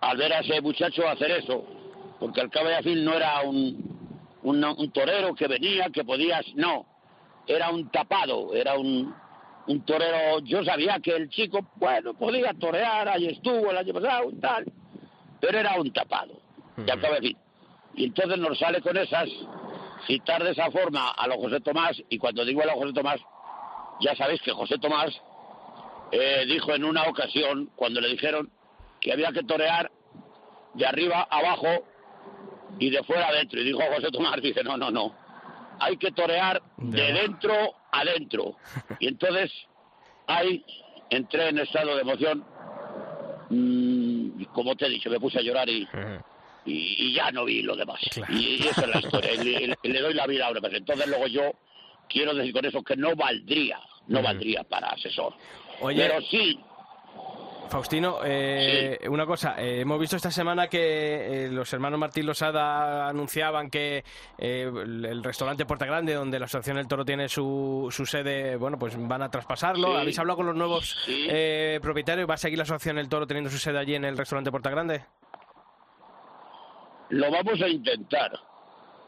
[0.00, 1.64] Al ver a ese muchacho hacer eso,
[2.18, 3.98] porque al cabo al fin no era un,
[4.42, 6.86] un, un torero que venía, que podías, no,
[7.46, 9.14] era un tapado, era un,
[9.66, 14.30] un torero, yo sabía que el chico, bueno, podía torear, ahí estuvo el año pasado
[14.40, 14.64] tal,
[15.40, 16.40] pero era un tapado,
[16.76, 17.36] y al cabo al fin.
[17.94, 19.28] Y entonces nos sale con esas,
[20.06, 23.20] citar de esa forma a los José Tomás, y cuando digo a los José Tomás,
[24.00, 25.10] ya sabéis que José Tomás
[26.12, 28.50] eh, dijo en una ocasión, cuando le dijeron
[29.00, 29.90] que había que torear
[30.74, 31.84] de arriba a abajo
[32.78, 33.60] y de fuera adentro.
[33.60, 35.14] Y dijo José Tomás, dice, no, no, no.
[35.80, 37.54] Hay que torear de dentro
[37.92, 38.56] adentro.
[38.98, 39.52] Y entonces
[40.26, 40.64] ahí
[41.10, 42.44] entré en estado de emoción.
[43.50, 45.86] Mm, y como te he dicho, me puse a llorar y,
[46.64, 48.00] y, y ya no vi lo demás.
[48.28, 49.34] Y, y esa es la historia.
[49.34, 50.78] Y le, doy la vida a una persona.
[50.78, 51.52] Entonces luego yo
[52.08, 53.78] quiero decir con eso que no valdría,
[54.08, 55.34] no valdría para asesor.
[55.80, 56.60] Oye, Pero sí,
[57.68, 63.08] Faustino, eh, una cosa, eh, hemos visto esta semana que eh, los hermanos Martín Losada
[63.08, 64.04] anunciaban que
[64.38, 68.78] eh, el, restaurante Puerta Grande, donde la Asociación El Toro tiene su, su sede, bueno,
[68.78, 69.88] pues van a traspasarlo.
[69.88, 69.96] Sí.
[69.96, 72.28] ¿Habéis hablado con los nuevos eh, propietarios?
[72.28, 74.70] ¿Va a seguir la Asociación El Toro teniendo su sede allí en el restaurante Puerta
[74.70, 75.04] Grande?
[77.10, 78.32] Lo vamos a intentar.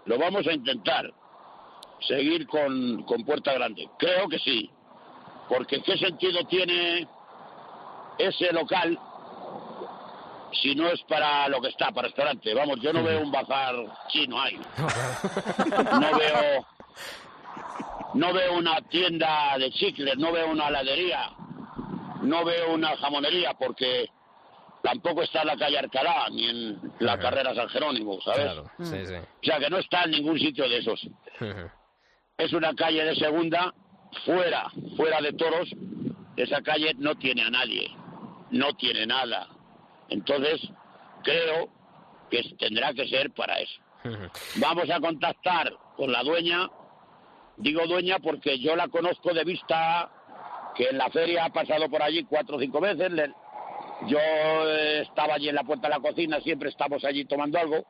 [0.04, 1.10] Lo vamos a intentar.
[2.06, 3.88] Seguir con, con Puerta Grande.
[3.98, 4.70] Creo que sí.
[5.50, 7.08] Porque ¿qué sentido tiene
[8.18, 8.96] ese local
[10.62, 12.54] si no es para lo que está, para restaurante?
[12.54, 13.74] Vamos, yo no veo un bazar
[14.08, 14.60] chino ahí.
[16.00, 16.66] No veo,
[18.14, 21.30] no veo una tienda de chicles, no veo una heladería,
[22.22, 24.08] no veo una jamonería, porque
[24.84, 28.44] tampoco está en la calle Alcalá ni en la carrera San Jerónimo, ¿sabes?
[28.44, 29.14] Claro, sí, sí.
[29.14, 31.00] O sea que no está en ningún sitio de esos.
[32.38, 33.74] Es una calle de segunda,
[34.24, 35.74] fuera, fuera de toros.
[36.36, 37.90] Esa calle no tiene a nadie,
[38.50, 39.48] no tiene nada.
[40.08, 40.60] Entonces,
[41.22, 41.68] creo
[42.30, 43.80] que tendrá que ser para eso.
[44.56, 46.70] Vamos a contactar con la dueña.
[47.56, 50.10] Digo dueña porque yo la conozco de vista,
[50.74, 53.12] que en la feria ha pasado por allí cuatro o cinco veces.
[54.06, 57.84] Yo eh, estaba allí en la puerta de la cocina, siempre estamos allí tomando algo.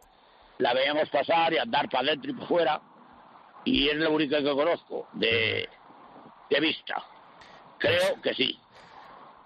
[0.59, 2.83] La veíamos pasar y andar para adentro y para fuera.
[3.65, 5.69] Y es la única que conozco de,
[6.51, 7.03] de vista.
[7.79, 8.59] Creo que sí.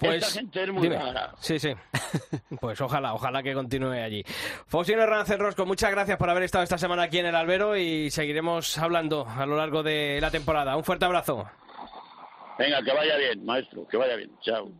[0.01, 0.97] Pues, Esta gente es muy dime.
[0.99, 1.33] rara.
[1.39, 1.73] Sí, sí.
[2.61, 4.25] Pues ojalá, ojalá que continúe allí.
[4.67, 7.77] Faustino Hernández del Rosco, muchas gracias por haber estado esta semana aquí en el Albero
[7.77, 10.77] y seguiremos hablando a lo largo de la temporada.
[10.77, 11.49] Un fuerte abrazo.
[12.59, 14.31] Venga, que vaya bien, maestro, que vaya bien.
[14.41, 14.71] Chao.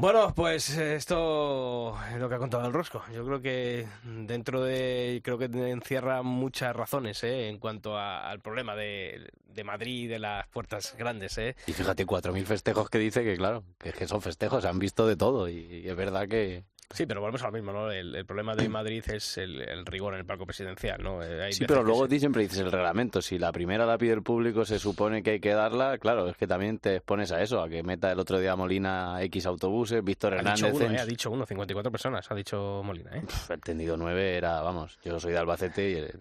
[0.00, 3.02] Bueno, pues eh, esto es lo que ha contado el Rosco.
[3.12, 7.48] Yo creo que dentro de, creo que encierra muchas razones ¿eh?
[7.48, 11.36] en cuanto a- al problema de, de Madrid y de las puertas grandes.
[11.38, 11.56] ¿eh?
[11.66, 15.48] Y fíjate, 4.000 festejos que dice que, claro, que, son festejos, han visto de todo
[15.48, 16.62] y, es verdad que...
[16.90, 17.90] Sí, pero volvemos a lo mismo, ¿no?
[17.90, 21.22] El, el problema de Madrid es el, el rigor en el palco presidencial, ¿no?
[21.22, 23.20] Eh, hay Sí, pero luego se- siempre dices el reglamento.
[23.20, 25.98] Si la primera la pide el público, se supone que hay que darla.
[25.98, 29.22] Claro, es que también te expones a eso, a que meta el otro día Molina
[29.22, 30.64] X autobuses, Víctor Ha Hernández.
[30.64, 31.00] dicho uno, en- ¿eh?
[31.00, 33.20] Ha dicho uno, 54 personas, ha dicho Molina, ¿eh?
[33.20, 36.18] Pf, el tendido 9 era, vamos, yo soy de Albacete y el,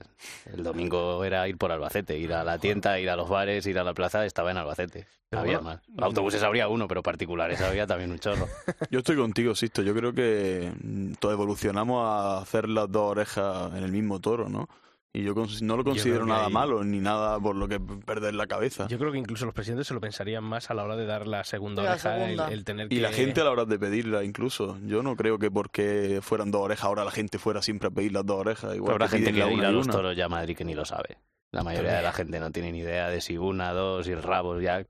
[0.53, 3.79] el domingo era ir por Albacete, ir a la tienda, ir a los bares, ir
[3.79, 5.07] a la plaza, estaba en Albacete.
[5.29, 5.81] Pero había más.
[5.97, 8.47] Autobuses habría uno, pero particulares había también un chorro.
[8.89, 9.81] Yo estoy contigo, Sisto.
[9.81, 14.47] Yo creo que mm, todos evolucionamos a hacer las dos orejas en el mismo toro,
[14.49, 14.69] ¿no?
[15.13, 18.45] Y yo no lo considero nada hay- malo, ni nada por lo que perder la
[18.45, 18.87] cabeza.
[18.87, 21.25] Yo creo que incluso los presidentes se lo pensarían más a la hora de dar
[21.25, 22.51] la segunda La oreja, el- segunda.
[22.51, 23.01] El, tener Y que...
[23.01, 24.77] la gente a la hora de pedirla, incluso.
[24.85, 28.11] Yo no creo que porque fueran dos orejas, ahora la gente fuera siempre a pedir
[28.11, 28.75] las dos orejas.
[28.75, 30.65] Igual Pero habrá que gente que ir a y los toros ya a Madrid que
[30.65, 31.17] ni lo sabe.
[31.51, 34.21] La mayoría de la gente no tiene ni idea de si una, dos y el
[34.21, 34.85] rabo ya.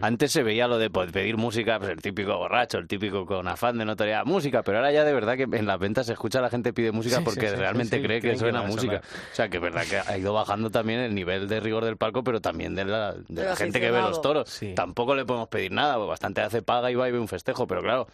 [0.00, 3.46] Antes se veía lo de pues, pedir música, pues el típico borracho, el típico con
[3.46, 6.40] afán de notoriedad, música, pero ahora ya de verdad que en las ventas se escucha
[6.40, 9.02] a la gente pide música Sí, porque sí, realmente sí, sí, cree que suena música.
[9.04, 11.96] O sea, que es verdad que ha ido bajando también el nivel de rigor del
[11.96, 14.48] palco, pero también de la, de Del la gente que ve los toros.
[14.48, 14.72] Sí.
[14.74, 17.66] Tampoco le podemos pedir nada, porque bastante hace paga y va y ve un festejo,
[17.66, 18.08] pero claro,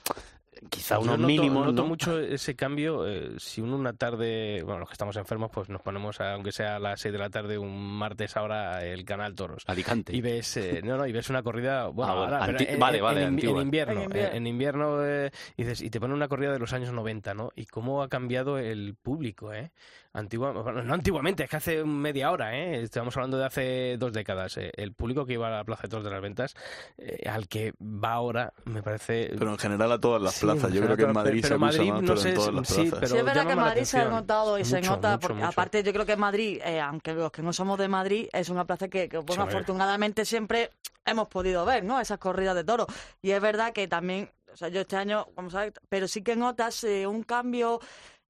[0.70, 1.88] quizá unos noto, mínimos, noto ¿no?
[1.88, 3.06] mucho ese cambio.
[3.06, 6.52] eh, si uno una tarde, bueno, los que estamos enfermos, pues nos ponemos, a- aunque
[6.52, 9.62] sea a las 6 de la tarde, un martes ahora, el canal Toros.
[9.66, 10.14] Alicante.
[10.16, 13.00] Y ves, eh, no, no, y ves una corrida, bueno, Ah, ahora, anti- en, vale,
[13.00, 14.36] vale, en, en invierno, En en invierno.
[14.36, 17.50] en invierno, eh, y dices, y te pone una corrida de los años 90, ¿no?
[17.54, 19.70] Y cómo ha cambiado el público, ¿eh?
[20.16, 22.80] Antigua, bueno, no antiguamente, es que hace media hora, ¿eh?
[22.82, 24.56] Estamos hablando de hace dos décadas.
[24.58, 26.54] eh, El público que iba a la Plaza de Toros de las Ventas,
[26.98, 29.32] eh, al que va ahora, me parece...
[29.36, 30.72] Pero en general a todas las Sí, plazas.
[30.72, 32.54] Yo en creo que en Madrid pero se Madrid, más, no pero sé, en todas
[32.54, 32.98] las sí, plazas.
[33.00, 35.48] pero Sí, es verdad que Madrid se ha notado y se nota, mucho, porque mucho.
[35.48, 38.64] aparte yo creo que Madrid, eh, aunque los que no somos de Madrid, es una
[38.64, 40.70] plaza que, que, bueno, afortunadamente siempre
[41.04, 42.00] hemos podido ver, ¿no?
[42.00, 42.86] Esas corridas de toros.
[43.20, 46.22] Y es verdad que también, o sea, yo este año, vamos a ver, pero sí
[46.22, 47.80] que notas eh, un cambio.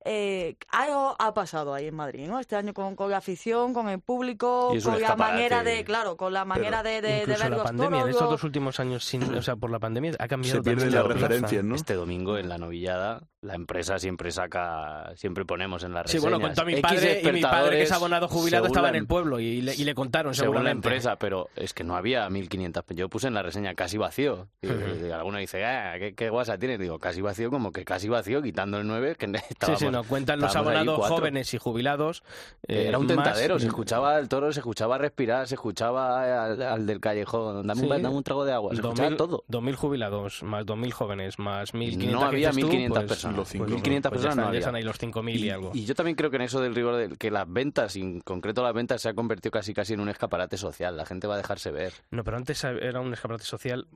[0.07, 2.39] Eh, algo ha pasado ahí en Madrid, ¿no?
[2.39, 6.33] Este año con, con la afición, con el público, con la manera de, claro, con
[6.35, 8.11] la manera de, de, de Incluso ver la los pandemia, en toros.
[8.11, 10.91] estos lo- dos últimos años, sin, o sea, por la pandemia ha cambiado Se pierden
[10.91, 11.75] también las referencias, ¿no?
[11.75, 16.23] Este domingo en la novillada, la empresa siempre saca, siempre ponemos en la Sí, reseñas.
[16.39, 19.07] bueno, contó mi X padre y mi padre que es abonado jubilado estaba en el
[19.07, 22.95] pueblo y le, y le contaron según la empresa, pero es que no había 1.500.
[22.95, 24.49] Yo puse en la reseña casi vacío.
[24.61, 24.67] Y,
[25.07, 26.79] y alguno dice, ah, ¿qué, qué guasa tienes?
[26.79, 30.07] Digo, casi vacío, como que casi vacío, quitando el 9, que Sí, estábamos, sí, nos
[30.07, 32.23] cuentan los abonados jóvenes y jubilados.
[32.69, 36.61] eh, Era un más- tentadero, se escuchaba el toro, se escuchaba respirar, se escuchaba al,
[36.63, 38.03] al del callejón, dame, un, Sí.
[38.03, 39.45] dame un trago de agua, se escuchaba 2000 todo.
[39.49, 43.37] 2.000 jubices, más 2.000 jóvenes, más 1.500 No había dices tú, 1.500 pues- personas.
[43.37, 44.59] pues- 1.500 pues ya personas no están, ya había.
[44.61, 45.71] están ahí los 5.000 y, algo.
[45.75, 48.21] Y yo también creo que en eso del rigor, del, que las ventas, y en
[48.21, 50.97] concreto las ventas, se ha convertido casi casi en un escaparate social.
[50.97, 51.93] La gente va a dejarse ver.
[52.11, 53.87] No, pero antes era un escaparate social,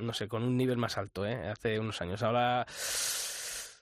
[0.00, 1.48] no sé, con un nivel más alto, ¿eh?
[1.48, 2.22] Hace unos años.
[2.22, 2.66] Ahora...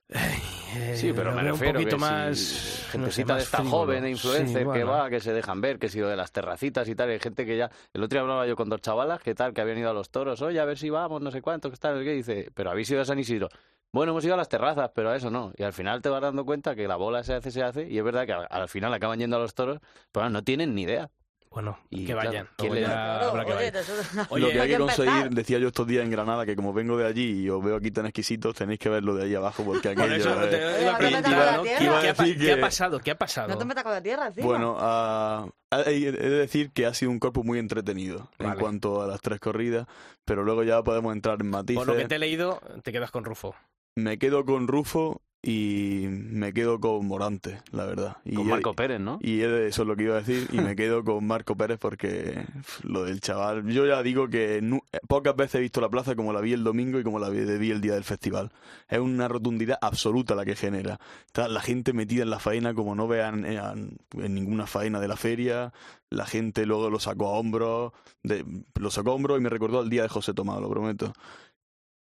[0.08, 2.38] eh, Sí, pero lo me refiero un poquito que más...
[2.38, 5.60] si no sé, gentecita de esta joven e influencer Sí, que va, que se dejan
[5.60, 7.70] ver, que si lo de las terracitas y tal, hay gente que ya...
[7.92, 10.10] El otro día hablaba yo con dos chavalas, que tal, que habían ido a los
[10.10, 12.90] toros, oye, a ver si vamos, no sé cuánto, que tal, que dice, pero habéis
[12.90, 13.48] ido a San Isidro.
[13.92, 15.52] Bueno, hemos ido a las terrazas, pero a eso no.
[15.56, 17.96] Y al final te vas dando cuenta que la bola se hace, se hace, y
[17.96, 19.78] es verdad que al, al final acaban yendo a los toros,
[20.10, 21.10] pero no tienen ni idea.
[21.54, 22.48] Bueno, Y, que claro, vayan.
[22.56, 23.76] ¿quién luego le- ya Claro, habrá que vayan.
[23.76, 26.96] eso- lo que hay que conseguir, decía yo estos días en Granada, que como vengo
[26.96, 29.94] de allí y os veo aquí tan exquisitos, tenéis que verlo de ahí abajo porque
[29.94, 32.98] Por aquello eso es- te Oye, iba a ¿a qué ha, pasado?
[32.98, 33.48] ¿Qué ha pasado?
[33.48, 34.44] No te metas con la tierra encima.
[34.46, 35.46] Bueno, ah,
[35.86, 39.38] he de decir que ha sido un cuerpo muy entretenido en cuanto a las tres
[39.38, 39.86] corridas,
[40.24, 41.78] pero luego ya podemos entrar en matices.
[41.84, 43.54] Por lo que te he leído, te quedas con Rufo.
[43.96, 48.16] Me quedo con Rufo y me quedo con Morante, la verdad.
[48.24, 49.18] Y Con Marco Pérez, ¿no?
[49.20, 51.78] Y he- eso es lo que iba a decir, y me quedo con Marco Pérez
[51.78, 52.44] porque
[52.82, 53.66] lo del chaval.
[53.68, 56.64] Yo ya digo que nu- pocas veces he visto la plaza como la vi el
[56.64, 58.50] domingo y como la vi, vi el día del festival.
[58.88, 60.98] Es una rotundidad absoluta la que genera.
[61.26, 65.08] Está la gente metida en la faena como no vean en, en ninguna faena de
[65.08, 65.72] la feria.
[66.10, 67.92] La gente luego lo sacó a hombros,
[68.22, 68.44] de,
[68.78, 71.12] lo sacó a hombros y me recordó al día de José Tomás, lo prometo.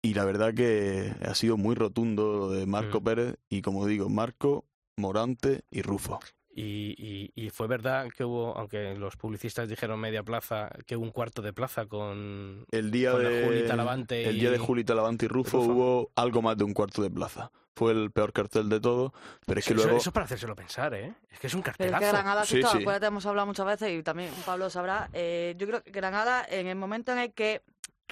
[0.05, 3.03] Y la verdad que ha sido muy rotundo lo de Marco Mm.
[3.05, 4.65] Pérez y como digo, Marco,
[4.97, 6.19] Morante y Rufo.
[6.55, 11.05] Y, y- y fue verdad que hubo, aunque los publicistas dijeron media plaza, que hubo
[11.05, 12.65] un cuarto de plaza con...
[12.69, 15.71] El día Con de Juli Talavante el y- día de Juli Talavante y Rufo, Rufo.
[15.71, 17.49] hubo algo más de un cuarto de plaza.
[17.75, 19.13] Fue el peor cartel de todo,
[19.47, 21.15] pero es que eso, luego eso es para hacérselo pensar, ¿eh?
[21.31, 22.01] Es que es un Pero es cartelazo.
[22.01, 22.77] que Granada, Sí, sí, sí.
[22.81, 25.09] acuérdate, hemos hablado muchas veces y también Pablo sabrá.
[25.13, 27.63] eh, yo creo que Granada, en el momento en el que,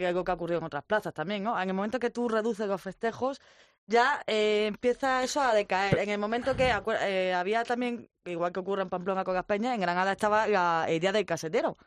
[0.02, 1.60] que algo que ha ocurrido en otras plazas también, ¿no?
[1.62, 3.40] En el momento que tú reduces los festejos,
[3.88, 6.00] ya eh, empieza eso a decaer.
[6.00, 6.72] En el momento que
[7.02, 10.86] eh, había también, igual que ocurre en Pamplona con las Peñas, en Granada estaba la-
[10.90, 11.78] el día del casetero.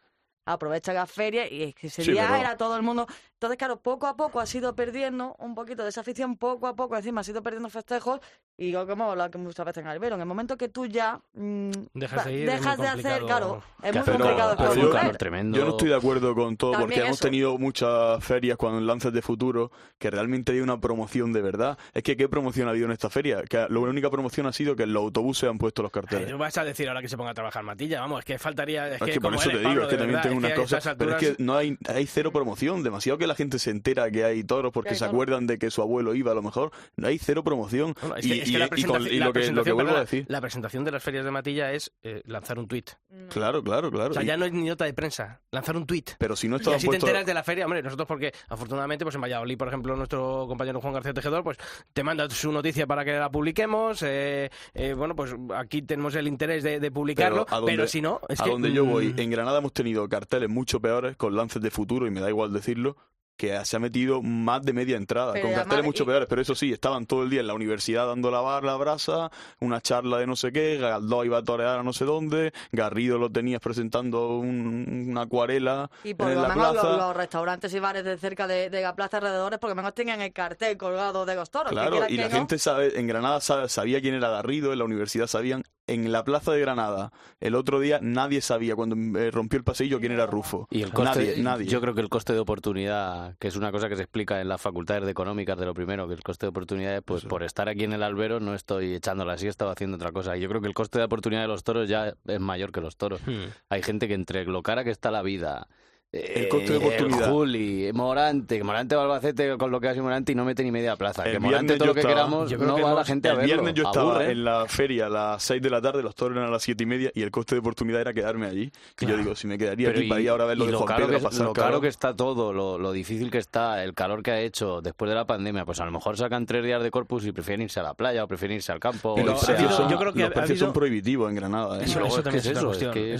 [0.46, 3.06] Aprovecha la feria y ese Sí, día pero- era todo el mundo.
[3.32, 6.76] Entonces, claro, poco a poco ha sido perdiendo un poquito de esa afición, poco a
[6.76, 8.20] poco encima ha sido perdiendo festejos
[8.57, 10.86] y lo que hemos hablado que muchas veces en Albero, en el momento que tú
[10.86, 14.55] ya mm, Dejas de ir, es dejas muy de hacer, claro, es muy Pero- complicado
[14.57, 15.59] pero yo- tremendo.
[15.64, 19.12] no estoy de acuerdo con todo También porque hemos tenido muchas ferias cuando en Lances
[19.12, 21.78] de Futuro que realmente hay una promoción de verdad.
[21.92, 23.42] Es que ¿qué promoción ha habido en esta feria?
[23.42, 26.30] Que la única promoción ha sido que en los autobuses han puesto los Ay, carteles.
[26.30, 28.86] tú vas a decir ahora que se ponga a trabajar Matilla, vamos, es que faltaría...
[28.88, 30.34] Es Es que, que por como eso te digo, Pablo, es que también verdad, tengo
[30.34, 33.18] es unas que a cosas, estas pero es que no hay, hay cero promoción, demasiado
[33.18, 35.14] que la gente se entera que hay toros porque hay se toros.
[35.14, 37.94] acuerdan de que su abuelo iba a lo mejor, no hay cero promoción.
[38.00, 39.40] Bueno, y, que, es que y- la y con- presentación, y la lo que, lo
[39.40, 42.22] que presentación, vuelvo a perdona, decir, la presentación de las ferias de Matilla es eh,
[42.26, 42.90] lanzar un tuit.
[43.30, 44.11] claro, claro, claro.
[44.11, 46.11] O sea, y- ya no es ni nota de prensa, lanzar un tuit.
[46.18, 49.05] pero si no Y estaban así te enteras de la feria, hombre, nosotros porque afortunadamente
[49.05, 51.59] pues en Valladolid, por ejemplo, nuestro compañero Juan García Tejedor, pues
[51.92, 56.28] te manda su noticia para que la publiquemos, eh, eh, bueno, pues aquí tenemos el
[56.28, 58.51] interés de, de publicarlo, pero, si no, es a que...
[58.51, 62.07] donde yo voy, mm, en Granada hemos tenido carteles mucho peores con lances de futuro,
[62.07, 62.97] y me da igual decirlo,
[63.37, 66.41] que se ha metido más de media entrada, Pero con carteles mucho y- peores, pero
[66.43, 69.30] eso sí, estaban todo el día en la universidad dando la bar, la brasa,
[69.61, 73.18] una charla de no sé qué, Galdós iba a torear a no sé dónde, Garrido
[73.18, 76.89] lo tenías presentando un- una acuarela Y por en lo la menos plaza.
[76.91, 80.20] los, los restaurantes y bares de cerca de, de la plaza alrededores, porque menos tenían
[80.20, 81.72] el cartel colgado de los toros.
[81.72, 82.37] Claro, y la no.
[82.37, 86.53] gente sabe, en Granada sabía quién era Garrido, en la universidad sabían, en la plaza
[86.53, 90.66] de Granada, el otro día nadie sabía cuando eh, rompió el pasillo quién era Rufo.
[90.70, 91.66] Y el coste, nadie, nadie.
[91.66, 94.49] yo creo que el coste de oportunidad, que es una cosa que se explica en
[94.49, 97.28] las facultades de económicas de lo primero, que el coste de oportunidad es, pues Eso.
[97.28, 100.37] por estar aquí en el albero no estoy echando la siesta o haciendo otra cosa.
[100.37, 102.80] Y yo creo que el coste de oportunidad de los toros ya es mayor que
[102.80, 103.20] los toros.
[103.26, 103.45] hmm.
[103.68, 105.68] Hay gente que entre lo cara que está la vida,
[106.14, 107.26] El coste de eh, oportunidad.
[107.28, 110.62] El Juli, Morante, Morante va a Albacete con lo que hace Morante y no mete
[110.62, 111.24] ni media plaza.
[111.24, 113.32] El que Morante todo lo que estaba- queramos no que va la hemos- gente a
[113.32, 113.52] el verlo.
[113.54, 114.30] viernes yo estaba Aburre.
[114.32, 116.82] en la feria a las 6 de la tarde, los toros eran a las 7
[116.84, 118.62] y media y el coste de oportunidad era quedarme allí.
[118.64, 119.16] Y yo Claro.
[119.18, 120.78] digo, si me quedaría Pero aquí para ir ahora a ver lo y de lo
[120.78, 121.68] Juan caro Pedro, que, pasar lo calor.
[121.70, 125.08] caro que está todo, lo, lo difícil que está, el calor que ha hecho después
[125.08, 127.80] de la pandemia, pues a lo mejor sacan tres días de corpus y prefieren irse
[127.80, 129.14] a la playa o prefieren irse al campo.
[129.18, 131.34] Y los sea- precios son, yo creo que los ha precios habido- son prohibitivos en
[131.36, 131.78] Granada.
[131.78, 131.80] ¿eh?
[131.80, 133.14] Y Eso- es también eso, es que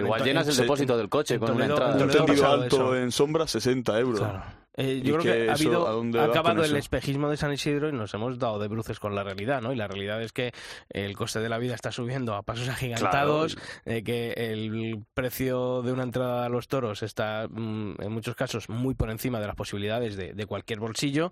[0.00, 1.96] igual En- llenas el depósito del coche con una entrada.
[2.42, 2.96] Alto eso.
[2.96, 4.20] en sombra, 60 euros.
[4.20, 4.64] Claro.
[4.76, 7.52] Eh, yo creo que que, ha habido ¿a dónde ha acabado el espejismo de San
[7.52, 9.72] Isidro y nos hemos dado de bruces con la realidad, ¿no?
[9.72, 10.52] Y la realidad es que
[10.90, 15.92] el coste de la vida está subiendo a pasos agigantados, eh, que el precio de
[15.92, 19.54] una entrada a los toros está mm, en muchos casos muy por encima de las
[19.54, 21.30] posibilidades de, de cualquier bolsillo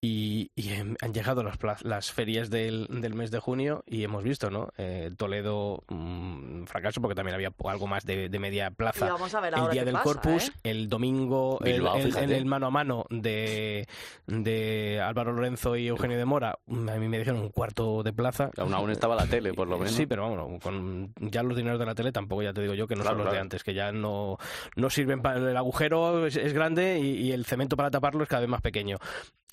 [0.00, 4.04] y, y hem- han llegado las, pla- las ferias del, del mes de junio y
[4.04, 4.68] hemos visto, ¿no?
[4.78, 9.34] Eh, Toledo mm, fracaso porque también había algo más de, de media Y plaza vamos
[9.34, 10.52] a ver el día del pasa, Corpus, ¿eh?
[10.62, 12.36] el domingo el- Bilbao, el- en fíjate.
[12.36, 13.86] el mano a mano de,
[14.28, 18.50] de Álvaro Lorenzo y Eugenio de Mora, a mí me dijeron un cuarto de plaza.
[18.56, 19.94] Aún, aún estaba la tele, por lo menos.
[19.94, 22.86] Sí, pero vamos, con ya los dineros de la tele tampoco ya te digo yo
[22.86, 24.38] que no Claro, son los de antes, que ya no,
[24.76, 28.28] no sirven para el agujero es, es grande y, y el cemento para taparlo es
[28.28, 28.96] cada vez más pequeño.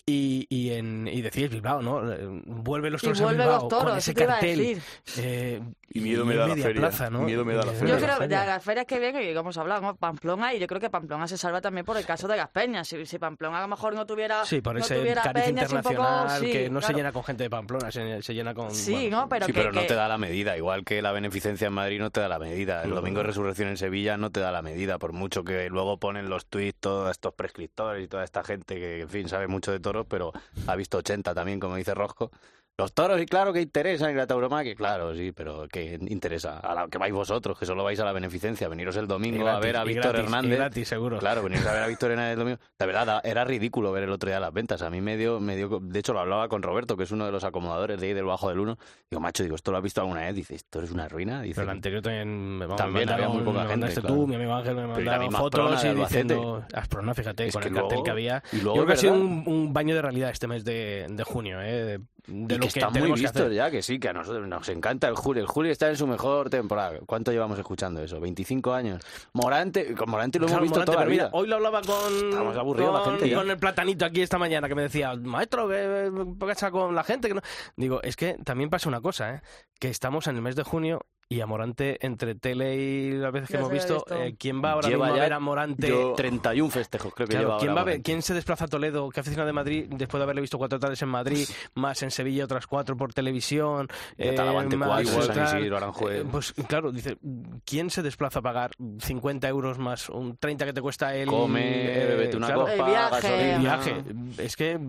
[0.07, 2.11] Y, y, en, y decís Bilbao, ¿no?
[2.13, 4.79] Eh, vuelve los Y toros a vuelve Bilbao los toros, con ese a cartel.
[5.17, 7.21] eh, Y miedo me da la feria, plaza, ¿no?
[7.23, 7.95] miedo me da la Y- feria.
[7.95, 9.95] Yo creo la de las ferias que vienen, y hemos hablado, ¿no?
[9.95, 12.83] Pamplona, y yo creo que Pamplona se salva también por el caso de Gaspeña.
[12.83, 14.45] Si, si Pamplona a lo mejor no tuviera.
[14.45, 16.85] Sí, por no ese tuviera cariz peñas y un poco- internacional sí, que no se
[16.85, 16.97] claro.
[16.99, 18.69] llena con gente de Pamplona, se, se llena con...
[18.75, 19.29] Sí, bueno, ¿no?
[19.29, 20.55] Pero sí, que- pero no que- te da la medida.
[20.55, 22.83] Igual que la beneficencia en Madrid no te da la medida.
[22.83, 23.27] El No, domingo de no.
[23.29, 24.99] resurrección en Sevilla no te da la medida.
[24.99, 29.01] Por mucho que luego ponen los tuits todos estos prescriptores y toda esta gente que,
[29.01, 30.33] en fin, sabe mucho de pero
[30.67, 32.31] ha visto 80 también, como dice Rosco.
[32.77, 36.59] Los toros, y claro que interesan, y la tauromaquia, claro, sí, pero que interesa.
[36.59, 39.57] A la que vais vosotros, que solo vais a la beneficencia, veniros el domingo gratis,
[39.57, 40.57] a ver a Víctor gratis, Hernández.
[40.57, 41.19] gratis, seguro.
[41.19, 42.59] Claro, venir a ver a Víctor Hernández el domingo.
[42.77, 44.81] La verdad, da- era ridículo ver el otro día las ventas.
[44.81, 47.25] A mí me dio, me dio, de hecho lo hablaba con Roberto, que es uno
[47.25, 48.77] de los acomodadores de ahí del Bajo del Uno.
[49.09, 50.35] Digo, macho, digo, ¿esto lo has visto alguna vez?
[50.35, 51.41] Dice, ¿esto es una ruina?
[51.41, 54.15] Dice, Pero el anterior también, vamos, También me había muy poca me gente, mandaste claro.
[54.15, 56.65] tú, mi amigo Ángel me mandaron fotos y diciendo...
[56.73, 58.43] Asprona, fíjate, Es con el cartel que había.
[58.51, 61.23] y luego, Yo creo que ha sido un baño de realidad este mes de, de
[61.23, 61.99] junio, ¿eh?
[62.27, 65.07] De, y lo que están muy vistos ya, que sí, que a nosotros nos encanta
[65.07, 65.39] el Juli.
[65.41, 66.99] El Juli está en su mejor temporada.
[67.05, 68.19] ¿Cuánto llevamos escuchando eso?
[68.19, 69.03] ¿25 años?
[69.33, 71.37] Morante, con Morante lo hemos visto Morante, toda la mira, vida.
[71.37, 74.83] hoy lo hablaba con, la con, gente con el platanito aquí esta mañana que me
[74.83, 77.27] decía, maestro, ¿qué qué pasa con la gente?
[77.27, 77.41] Que no...
[77.75, 79.41] Digo, es que también pasa una cosa, ¿eh?
[79.79, 83.49] que estamos en el mes de junio y a Morante, entre tele y las veces
[83.49, 84.15] que hemos visto, visto.
[84.21, 85.87] eh, ¿quién va ahora Lleva mismo a ver a Morante?
[85.87, 88.01] Yo- 31 festejos creo que Claro, lleva ¿quién, ahora va a ver.
[88.03, 89.09] ¿Quién se desplaza a Toledo?
[89.09, 92.45] ¿Qué aficionado de Madrid después de haberle visto cuatro tardes en Madrid, más en Sevilla
[92.45, 93.87] otras cuatro por televisión?
[94.17, 95.59] Y a Talavante más cuatro, San tal?
[95.59, 96.21] Isidro, Aranjuez.
[96.21, 97.17] Eh, Pues claro, dice,
[97.65, 101.27] ¿quién se desplaza a pagar 50 euros más un 30 que te cuesta el...
[101.27, 103.09] Come, eh, bebete una claro, copa, El viaje.
[103.15, 103.55] gasolina.
[103.55, 104.03] el viaje?
[104.37, 104.79] Es que,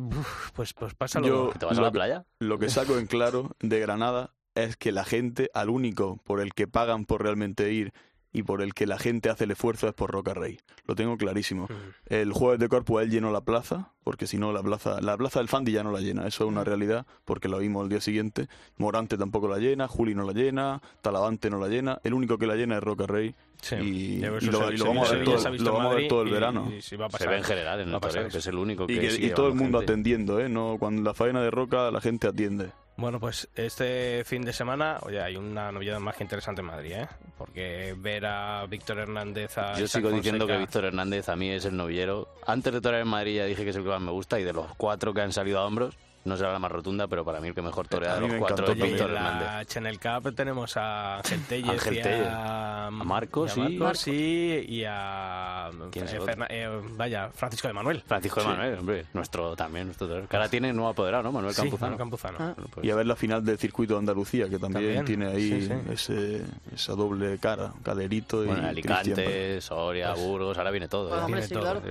[0.55, 1.26] pues, pues pásalo.
[1.26, 2.24] Yo- ¿Te vas a la que- playa?
[2.41, 6.52] Lo que saco en claro de Granada es que la gente, al único por el
[6.54, 7.92] que pagan por realmente ir
[8.32, 10.59] y por el que la gente hace el esfuerzo es por Roca Rey.
[10.86, 11.68] Lo tengo clarísimo.
[12.04, 15.38] El jueves de Corpus él llenó la plaza, porque si no la plaza, la plaza
[15.38, 18.00] del Fandi ya no la llena, eso es una realidad, porque lo vimos el día
[18.02, 18.48] siguiente.
[18.76, 22.46] Morante tampoco la llena, Juli no la llena, Talavante no la llena, el único que
[22.46, 23.34] la llena es Roca Rey.
[23.62, 23.76] Sí.
[23.76, 25.76] Y, lo, se- y lo se- vamos a ver todo, se ha visto lo en
[25.78, 26.72] vamos a ver Madrid todo el y- verano.
[26.76, 27.28] y sí va a Se pasar.
[27.30, 29.30] ve en general en el toreo, que es el único que Y, que, sigue y
[29.30, 29.92] todo el mundo gente.
[29.94, 30.50] atendiendo, ¿eh?
[30.50, 32.68] No, cuando la faena de Roca la gente atiende.
[32.99, 36.92] Bueno, pues este fin de semana, oye, hay una novedad más que interesante en Madrid,
[36.92, 37.09] ¿eh?
[37.36, 41.51] Porque ver a Víctor Hernández a Yo Isaac sigo diciendo que Víctor Hernández a mí
[41.51, 42.28] es el novillero.
[42.47, 44.44] Antes de torear en Madrid ya dije que es el que más me gusta y
[44.44, 45.94] de los cuatro que han salido a hombros,
[46.27, 48.31] no será la más rotunda, pero para mí el que mejor torea A de los
[48.31, 49.47] me cuatro es Víctor en Hernández.
[49.49, 52.27] la Channel Cup tenemos a Ángel y Tellez.
[52.29, 56.18] a, A Marcos y a y- Marcos, sí, y a ¿Quién es eh,
[56.51, 58.03] eh, vaya, Francisco de Manuel.
[58.07, 58.53] Francisco de Sí.
[58.53, 60.29] Manuel, hombre, nuestro también, nuestro torero.
[60.29, 61.33] Que ahora tiene nuevo apoderado, ¿no?
[61.33, 61.87] Manuel Sí, Campuzano.
[61.93, 62.37] Manuel Campuzano.
[62.41, 62.53] Ah.
[62.57, 65.27] Bueno, pues- Y a ver la final del circuito de Andalucía, que también, También, tiene
[65.27, 65.72] ahí sí, sí.
[65.93, 66.43] Ese,
[66.74, 68.97] esa doble cara, Calerito y bueno, Cristian.
[68.99, 71.16] Alicante, Soria, Pues- Burgos, ahora viene todo.
[71.16, 71.20] ¿eh?
[71.22, 71.62] hombre, sí, todo.
[71.62, 71.83] claro.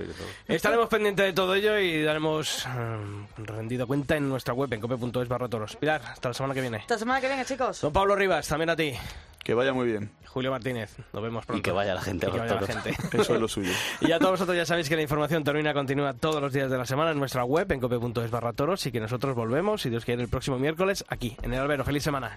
[0.48, 2.96] Estaremos pendientes de todo ello y daremos eh,
[3.38, 5.76] rendido cuenta en nuestra web en cope.es barra toros.
[5.76, 6.78] Pilar, hasta la semana que viene.
[6.78, 7.80] Esta semana que viene, chicos.
[7.80, 8.92] Don Pablo Rivas, también a ti.
[9.42, 10.10] Que vaya muy bien.
[10.26, 11.60] Julio Martínez, nos vemos pronto.
[11.60, 12.82] Y que vaya la gente Y a que los vaya la toros.
[12.84, 13.16] gente.
[13.22, 13.72] Eso es lo suyo.
[14.00, 16.76] Y a todos vosotros ya sabéis que la información taurina continúa todos los días de
[16.76, 20.04] la semana en nuestra web en cope.es barra toros y que nosotros volvemos, si Dios
[20.04, 21.84] quiere, el próximo miércoles aquí, en el Albero.
[21.84, 22.36] ¡Feliz semana!